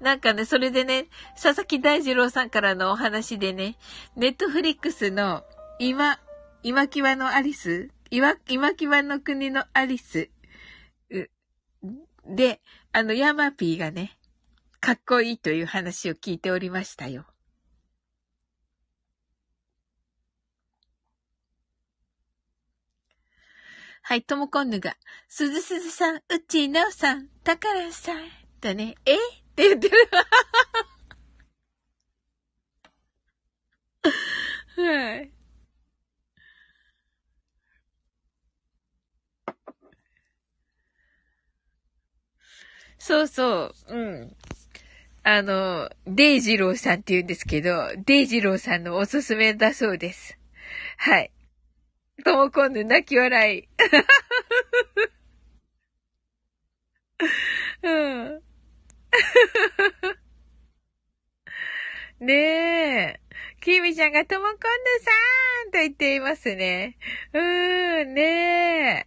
[0.00, 3.76] なんかね、それでね、佐々木大二郎さんからのお話でね、
[4.16, 5.44] ネットフリックスの
[5.78, 6.18] 今、
[6.62, 7.90] 今際のアリス？
[8.10, 10.30] 今、今際の国のアリス？
[12.26, 12.62] で、
[12.92, 14.16] あの、ヤマピーがね、
[14.80, 17.26] かっこいいという話を聞いておりましたよ。
[24.10, 24.96] はい、ともこんぬが、
[25.28, 28.16] すずすずさん、うっちーなおさん、たからさん、
[28.60, 29.14] とね、え？
[29.14, 29.20] っっ
[29.54, 29.96] て言ってる。
[34.84, 35.30] はい。
[42.98, 44.36] そうそう、うん。
[45.22, 50.36] あの、デイジローさんって言うんですけど、デイジローさんのおすすめだそうです。
[50.96, 51.30] はい。
[52.22, 53.68] とも今度泣き笑い。
[57.82, 58.42] うん。
[62.20, 63.20] ねえ。
[63.60, 66.96] きみちゃんがともこんぬさーんと言っていますね。
[67.32, 69.06] うーん、ね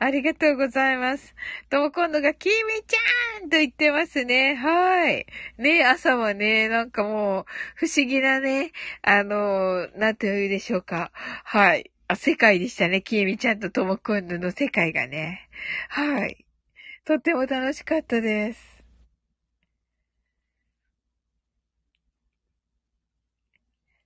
[0.00, 1.34] ありがとうございます。
[1.70, 2.52] とも今度が、きみ
[2.86, 4.54] ちゃんと言ってますね。
[4.54, 5.26] はい。
[5.58, 7.44] ね朝はね、なんかもう、
[7.74, 8.72] 不思議なね、
[9.02, 11.10] あの、なんというでしょうか。
[11.44, 11.90] はい。
[12.16, 13.02] 世界でしたね。
[13.02, 15.48] きえみちゃんととも今度の世界がね。
[15.90, 16.46] はい。
[17.04, 18.82] とっても楽しかったです。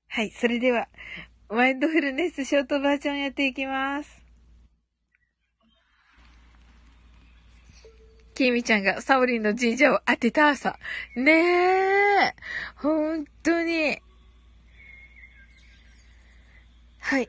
[0.08, 0.30] はい。
[0.30, 0.88] それでは、
[1.48, 4.22] マインドフルネスショートバージョンやっていきます。
[8.34, 10.78] きえみちゃんがサオリンの神社を当てた朝。
[11.14, 12.34] ねえ。
[12.76, 13.98] 本当に。
[16.98, 17.28] はい。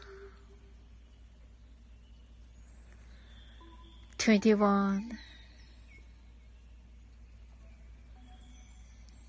[4.23, 5.17] 21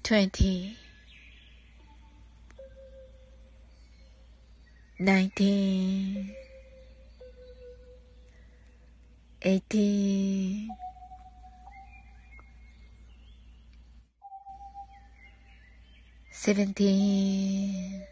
[0.02, 0.77] 20
[5.01, 6.36] 19
[9.40, 10.69] 18
[16.31, 18.12] 17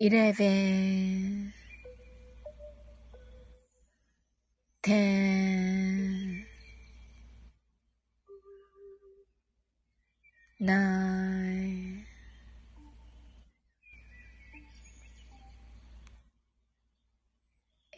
[0.00, 1.52] eleven,
[4.82, 6.46] ten,
[10.60, 12.06] nine,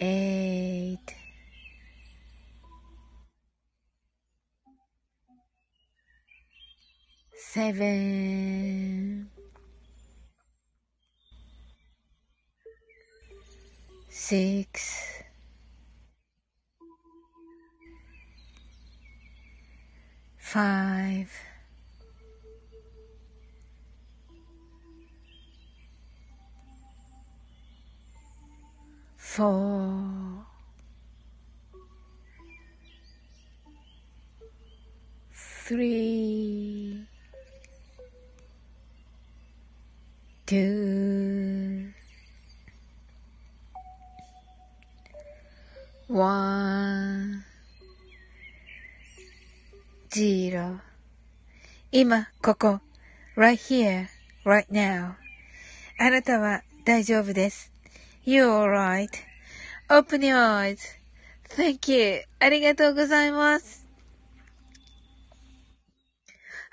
[0.00, 1.14] eight,
[7.34, 9.21] seven.
[14.22, 15.24] Six,
[20.38, 21.28] five,
[29.16, 30.46] four,
[35.34, 37.06] three,
[40.46, 41.81] two,
[46.12, 47.42] one,
[50.10, 50.78] zero
[51.90, 52.80] 今、ここ、
[53.34, 54.08] right here,
[54.44, 55.14] right now
[55.98, 57.72] あなたは大丈夫です。
[58.26, 59.08] You're
[59.88, 60.76] alright.Open your
[61.56, 62.24] eyes.Thank you.
[62.40, 63.81] ありがとうございます。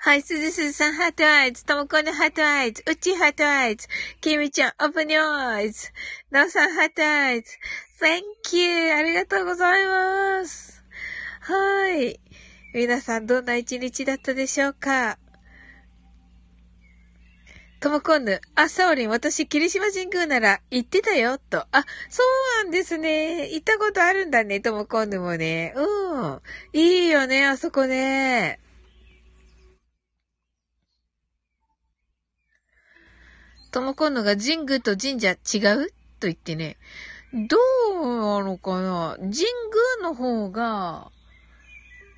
[0.02, 1.62] はい、すずすずさん、 heart eyes。
[1.62, 2.82] ともこの heart eyes。
[2.90, 3.86] うち heart eyes。
[4.22, 5.90] きみちゃん、 open your eyes。
[6.30, 7.58] なおさん、 heart eyes。
[8.00, 8.94] Thank you!
[8.94, 10.82] ありがとうございます。
[11.42, 12.18] はい。
[12.72, 15.18] 皆さんどんな一日だったでしょうか？
[17.80, 21.66] ともこんぬ、あ、サオリン、私、霧島神宮なら行ってたよ、と。
[21.72, 22.22] あ、そ
[22.62, 23.50] うなんですね。
[23.50, 25.74] 行ったことあるんだね、ともこんぬもね。
[25.76, 26.40] うん。
[26.72, 28.60] いいよね、あそこね。
[33.70, 35.90] ともこんぬが神宮と神社違う？
[36.18, 36.76] と言ってね。
[37.32, 37.56] ど
[38.02, 39.16] うなのかな？
[39.18, 39.44] 神宮
[40.02, 41.10] の方が、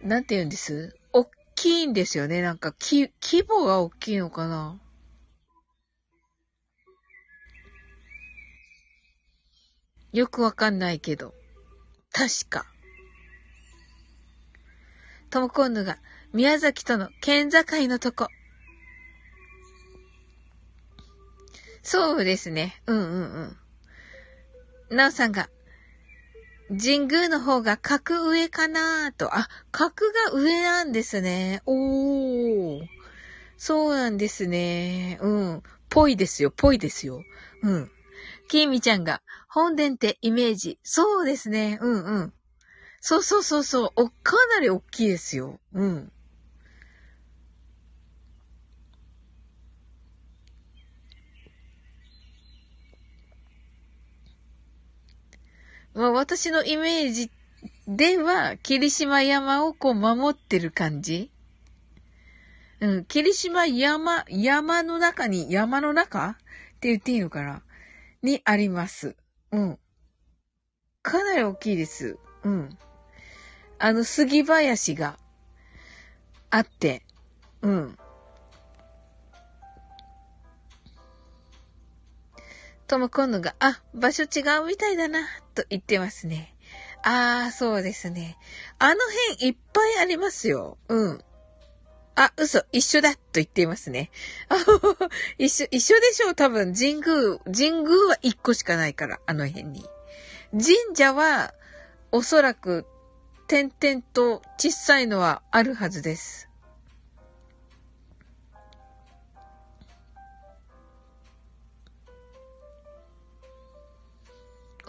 [0.03, 0.97] なんて言うんです？
[1.13, 2.41] 大きいんですよね。
[2.41, 4.79] なんか、き、規模が大きいのかな？
[10.13, 11.35] よくわかんないけど。
[12.13, 12.67] 確か。
[15.31, 15.99] ともこんぬが
[16.33, 17.59] 宮崎との県境
[17.89, 18.29] のとこ。
[21.83, 22.81] そうですね。
[22.87, 23.57] うんうん
[24.91, 24.97] うん。
[24.97, 25.49] なおさんが、
[26.69, 29.37] 神宮の方が格上かなーと。
[29.37, 31.63] あ、格が上なんですね。
[31.67, 32.87] おー。
[33.57, 35.19] そうなんですね。
[35.21, 35.63] うん。
[35.89, 37.25] ぽいですよ、ぽいですよ。
[37.63, 37.91] うん。
[38.49, 40.79] きみちゃんが、本殿ってイメージ。
[40.83, 41.79] そうですね。
[41.81, 42.35] うんうん。
[43.01, 43.91] そうそうそうそう。
[43.97, 45.61] お、かなり大きいですよ。
[45.73, 46.12] うん。
[55.95, 57.31] まあ私のイメージ
[57.87, 61.31] では、霧島山をこう守ってる感じ
[62.81, 66.35] うん、霧島山、山の中に、山の中っ
[66.81, 67.63] て言っていいのかな？
[68.23, 69.17] にあります。
[69.53, 69.79] うん。
[71.03, 72.19] かなり大きいです。
[72.45, 72.79] うん。
[73.79, 75.19] あの、杉林が
[76.51, 77.03] あって、
[77.63, 77.99] うん。
[82.93, 85.21] とも今度が、あ、場所違うみたいだな、
[85.55, 86.55] と言ってますね。
[87.03, 88.37] ああ、そうですね。
[88.79, 89.01] あの
[89.31, 90.77] 辺いっぱいありますよ。
[90.89, 91.25] うん。
[92.17, 94.11] あ、嘘、一緒だと言っていますね。
[95.39, 96.75] 一緒、一緒でしょう、多分。
[96.75, 99.89] 神宮、神宮は一個しかないから、あの辺に。
[100.53, 101.55] 神社は、
[102.11, 102.85] おそらく、
[103.49, 106.51] 点々と小さいのはあるはずです。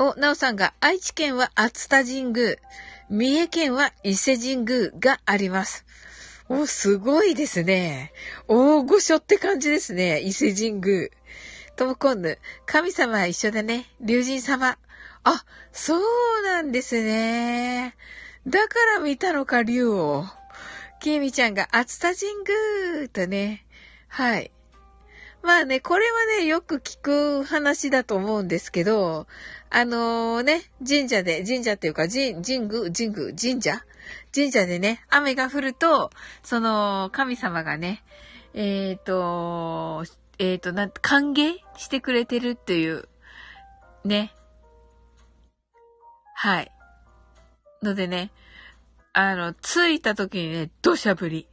[0.03, 2.57] お、なおさんが、愛知県は熱田神宮、
[3.09, 5.85] 三重県は伊勢神宮があります。
[6.49, 8.11] お、すごいですね。
[8.49, 10.19] 大御所って感じですね。
[10.19, 11.07] 伊勢神宮。
[11.77, 12.37] ともこんぬ。
[12.65, 13.85] 神様は一緒だね。
[14.01, 14.77] 竜神様。
[15.23, 16.01] あ、そう
[16.43, 17.95] なんですね。
[18.45, 20.25] だから見たのか、竜を。
[20.99, 22.29] きみちゃんが、熱田神
[22.97, 23.65] 宮とね。
[24.09, 24.51] はい。
[25.43, 29.27] まあね、これはね、よく聞く話だと思うんですけど、
[29.75, 33.83] あのー、ね、神社で、神社っていうか、神、神宮、神宮、神社？
[34.31, 36.11] 神社でね、雨が降ると、
[36.43, 38.03] その、神様がね、
[38.53, 40.03] えっ、ー、と、
[40.37, 43.09] えっ、ー、と、なん、歓迎してくれてるっていう、
[44.05, 44.31] ね。
[46.35, 46.71] はい。
[47.81, 48.29] のでね、
[49.13, 51.47] あの、着いた時にね、土砂降り。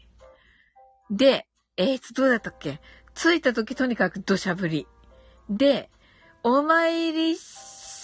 [1.11, 1.47] で、
[1.79, 2.81] えっ、と、どうだったっけ？
[3.15, 4.87] 着いた時とにかく土砂降り。
[5.49, 5.89] で、
[6.43, 7.35] お参り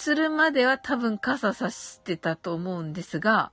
[0.07, 3.51] するまでは多分傘さしてたと思うんですが、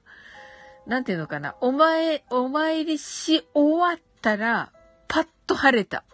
[0.87, 4.71] なんていうのかな、お前、お参りし終わったら、
[5.09, 6.05] パッと晴れた。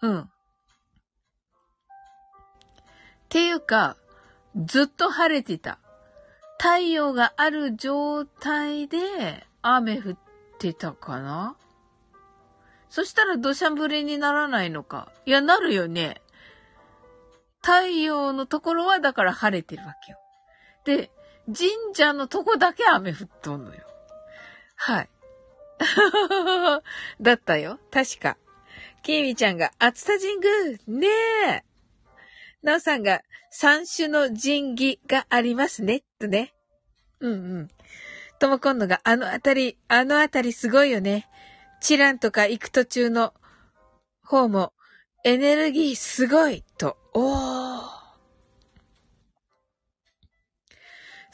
[0.00, 0.20] うん。
[0.20, 0.26] っ
[3.28, 3.98] ていうか、
[4.64, 5.78] ずっと晴れてた。
[6.58, 10.16] 太陽がある状態で雨降っ
[10.58, 11.54] てたかな
[12.88, 15.12] そしたら土砂降りにならないのか。
[15.26, 16.22] いや、なるよね。
[17.66, 20.18] 太陽のところはだから晴れてるわけよ。
[20.84, 21.10] で、
[21.46, 23.80] 神社のとこだけ雨降っとんのよ。
[24.76, 25.08] はい。
[27.20, 27.80] だったよ。
[27.90, 28.36] 確か。
[29.02, 31.08] きーみちゃんが、厚田神宮ね
[31.48, 31.64] え。
[32.62, 36.04] なおさんが、三種の神器がありますね。
[36.20, 36.54] とね。
[37.18, 37.68] うんうん。
[38.38, 41.28] とも今度が、あのあたり、あのあたりすごいよね。
[41.80, 43.34] チランとか行く途中の
[44.22, 44.72] 方も、
[45.24, 46.96] エネルギーすごいと。
[47.12, 47.55] おー。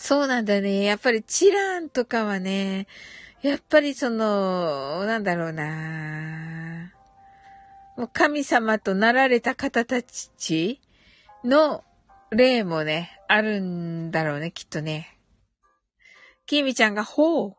[0.03, 0.83] そうなんだね。
[0.83, 2.89] やっぱりチランとかはね、
[3.41, 6.93] やっぱりその、なんだろうな。
[7.97, 10.81] もう神様となられた方たち
[11.45, 11.85] の
[12.33, 15.21] 例もね、あるんだろうね、きっとね。
[16.47, 17.57] キミちゃんが、ほう。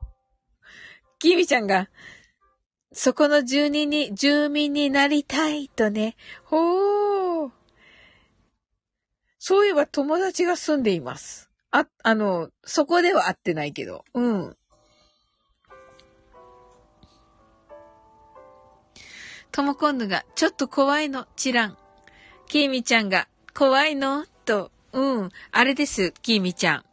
[1.20, 1.88] キミちゃんが、
[2.92, 7.54] そこの住人に、住民になりたいとね、ほう。
[9.40, 11.53] そういえば友達が住んでいます。
[11.76, 14.06] あ、あの、そこでは会ってないけど。
[14.14, 14.58] うん。
[19.52, 21.78] ともこんぬが、ちょっと怖いの、チラン。
[22.48, 24.28] きーみちゃんが、怖いの？
[24.46, 26.86] と、うん、あれです、きーみちゃん。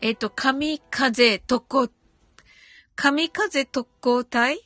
[0.00, 1.90] えっ、ー、と、神風特攻、
[2.94, 4.60] 神風特攻隊？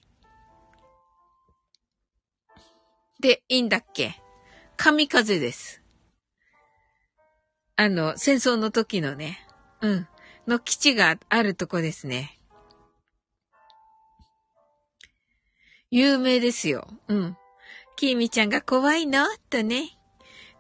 [3.21, 4.21] で、いいんだっけ？
[4.77, 5.83] 神風です。
[7.77, 9.46] あの、戦争の時のね。
[9.87, 10.09] うん、
[10.49, 12.41] の基地があるとこですね。
[15.91, 16.89] 有名ですよ。
[17.07, 17.37] うん。
[17.95, 19.25] きーみちゃんが怖いの？
[19.49, 19.97] とね。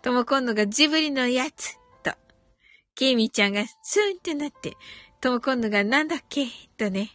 [0.00, 1.74] とも今度がジブリのやつ。
[2.04, 2.12] と。
[2.94, 4.76] きーみちゃんがスーンってなって。
[5.20, 6.46] とも今度がなんだっけ？
[6.78, 7.10] とね。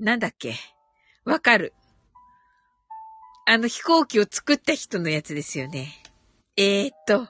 [0.00, 0.56] なんだっけ？
[1.24, 1.72] わかる。
[3.46, 6.02] あの飛行機を作った人のやつですよね。
[6.56, 7.28] えーっと。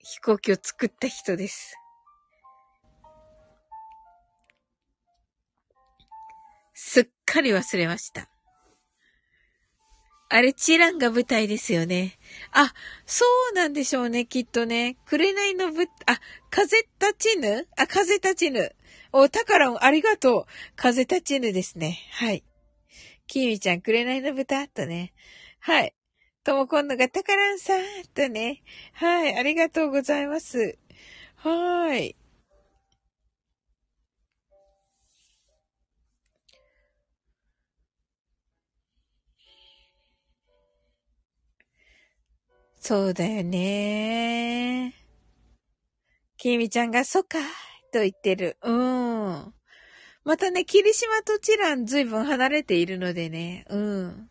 [0.00, 1.74] 飛行機を作った人です。
[6.74, 8.28] すっかり忘れました。
[10.30, 12.18] あれ、チランが舞台ですよね。
[12.52, 12.72] あ、
[13.06, 14.96] そうなんでしょうね、きっとね。
[15.06, 16.20] 紅のぶ、あ、
[16.50, 17.66] 風立ちぬ？
[17.76, 18.76] あ、風立ちぬ。
[19.12, 20.44] お、タカラン、ありがとう。
[20.76, 21.98] 風立ちぬですね。
[22.12, 22.44] はい。
[23.26, 25.14] キーミちゃん、紅の豚とね。
[25.60, 25.94] はい。
[26.48, 27.82] とも今度がタカランさん
[28.14, 28.62] とね。
[28.94, 29.36] はい。
[29.36, 30.78] ありがとうございます。
[31.36, 32.16] はい。
[42.80, 44.94] そうだよね。
[46.38, 47.40] きみちゃんが、そっか、
[47.92, 48.56] と言ってる。
[48.62, 49.52] うん。
[50.24, 53.66] またね、霧島とチランずいぶん離れているのでね。
[53.68, 54.30] うん。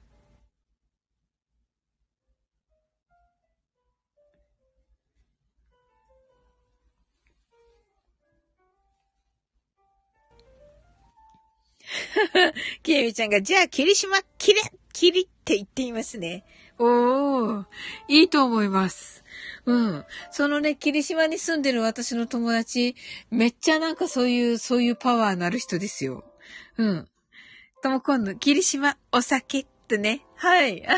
[12.83, 14.61] きみちゃんが、じゃあ、霧島、きれ、
[14.93, 16.43] きりって言っていますね。
[16.79, 17.65] おー、
[18.07, 19.23] いいと思います。
[19.65, 20.05] うん。
[20.31, 22.95] そのね、霧島に住んでる私の友達、
[23.31, 26.23] めっちゃなんかそういう、そういうパワーのある人ですよ。
[26.77, 27.07] うん。
[27.81, 30.21] とも今度、霧島、お酒ってね。
[30.35, 30.83] はい。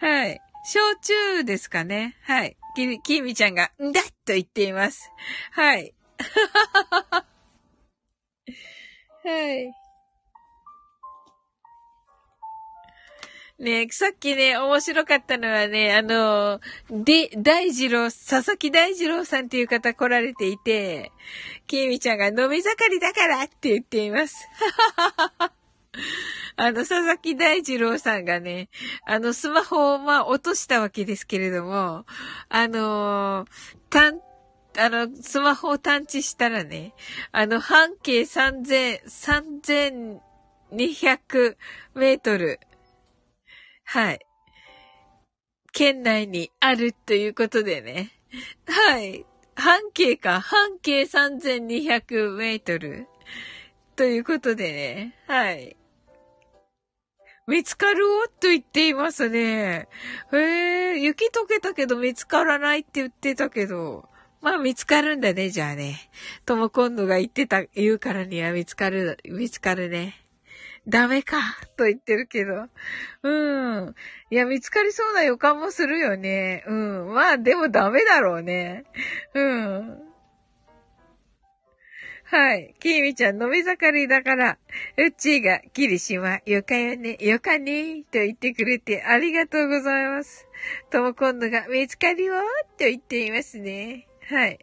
[0.00, 0.40] はい。
[0.64, 2.16] 焼酎ですかね。
[2.22, 2.56] はい。
[2.76, 5.10] き、きみちゃんが、んだと言っています。
[5.52, 5.94] はい。
[9.24, 9.72] はい。
[13.58, 21.10] ねさっきね、面白かったのはね、あの、で、大二郎、佐々木大二郎さんっていう方来られていて、
[21.66, 24.48] きみちゃんが飲み盛りだからって言っています。
[26.54, 28.68] あの、佐々木大二郎さんがね、
[29.04, 32.06] あの、スマホをまあ落としたわけですけれども、
[32.48, 33.44] あの、
[33.90, 34.20] たん、
[34.78, 36.94] あの、スマホを探知したらね、
[37.32, 40.20] あの、半径3000、
[40.70, 41.56] 3200
[41.94, 42.60] メートル、
[43.84, 44.20] はい。
[45.72, 48.10] 県内にあるということでね。
[48.66, 49.24] はい。
[49.56, 50.40] 半径か。
[50.40, 53.06] 半径3200メートル。
[53.96, 55.14] ということでね。
[55.26, 55.76] はい。
[57.46, 58.04] 見つかる？
[58.24, 59.88] おと言っていますね。
[60.34, 64.06] へえ、雪溶けたけど見つからないって言ってたけど。
[64.40, 66.10] まあ見つかるんだね、じゃあね。
[66.46, 70.14] とも今度が言ってた、言うからには見つかる、見つかるね。
[70.88, 71.36] ダメか、
[71.76, 72.66] と言ってるけど。
[73.22, 73.94] うん。
[74.30, 76.64] いや、見つかりそうな予感もするよね。
[76.66, 77.12] うん。
[77.12, 78.84] まあ、でもダメだろうね。
[79.34, 79.98] うん。
[82.24, 82.74] はい。
[82.80, 84.58] きーみちゃん、飲み盛りだから、
[84.96, 90.46] うっちーが、霧島、よかよね、よかねと言ってくれてありがとうございます。
[90.90, 92.42] とも今度が、見つかりは
[92.78, 94.07] と言っていますね。
[94.28, 94.58] はい。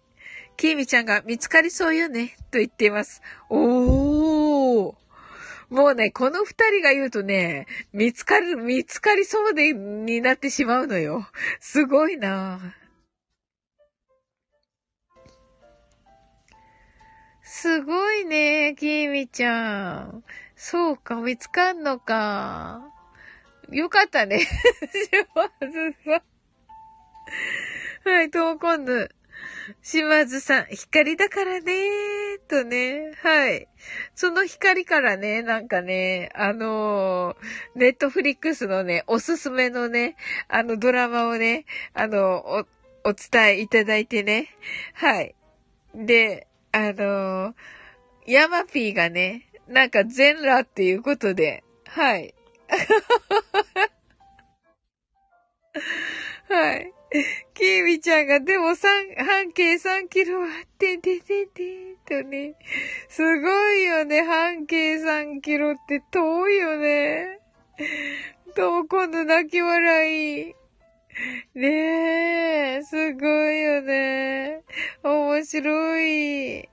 [0.58, 3.24] きーみちゃんが、見つかりそうよねと言っています。
[3.50, 4.96] おー。
[5.70, 11.28] もうね、この二人が言うとね、見つかる、見つかりそうで、になってしまうのよ。
[11.60, 12.76] すごいな
[17.42, 20.24] すごいね、きみちゃん。
[20.56, 22.84] そうか、見つかんのか。
[23.72, 24.42] よかったね。
[28.06, 29.10] はい、トーコンヌ。
[29.82, 32.16] 島津さん、光だからねー、
[32.48, 33.68] とね、はい。
[34.16, 40.16] その光からね、なんかね、あのー、ネットフリックスのね、おすすめのね、
[40.48, 42.66] あのドラマをね、あの、
[43.04, 44.50] お、お伝えいただいてね、
[44.94, 45.36] はい。
[45.94, 47.54] で、あのー、
[48.28, 52.34] ヤマピーがね、なんか全裸っていうことで、はい。
[56.50, 56.95] はい。
[57.54, 62.56] キーミちゃんが、でも三、半径3キロは、てんてんてんてんとね。
[63.10, 67.40] すごいよね、半径3キロって遠いよね。
[68.56, 70.56] と、今度泣き笑い。
[71.54, 74.64] ねえ、すごいよね。
[75.04, 76.70] 面白い。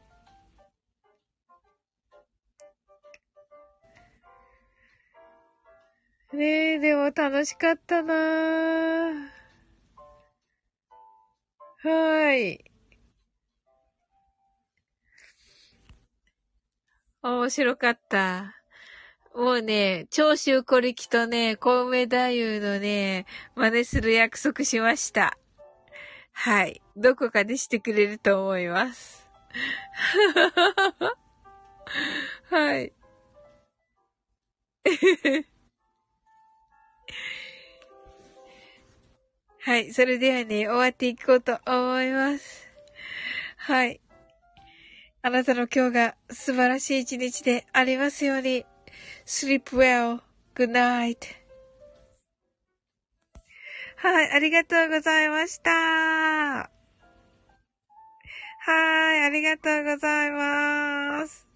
[6.35, 9.32] ねえ、でも楽しかったな
[11.83, 12.65] はい。
[17.23, 18.55] 面白かった。
[19.35, 22.21] もうね、長州小力とね、小梅太夫
[22.61, 23.27] のね、
[23.57, 25.37] 真似する約束しました。
[26.33, 26.81] はい。
[26.97, 29.29] どこかでしてくれると思います。
[32.51, 32.93] はい。
[39.65, 39.93] はい。
[39.93, 42.69] それではね、終わっていこうと思います。
[43.59, 44.01] はい。
[45.23, 48.67] あなたの今日が素晴らしい一日でありますように。
[49.25, 50.21] sleep well.
[50.57, 51.17] good night.
[53.99, 55.71] はい、ありがとうございました。
[55.71, 56.69] は
[59.15, 61.52] い、ありがとうございます。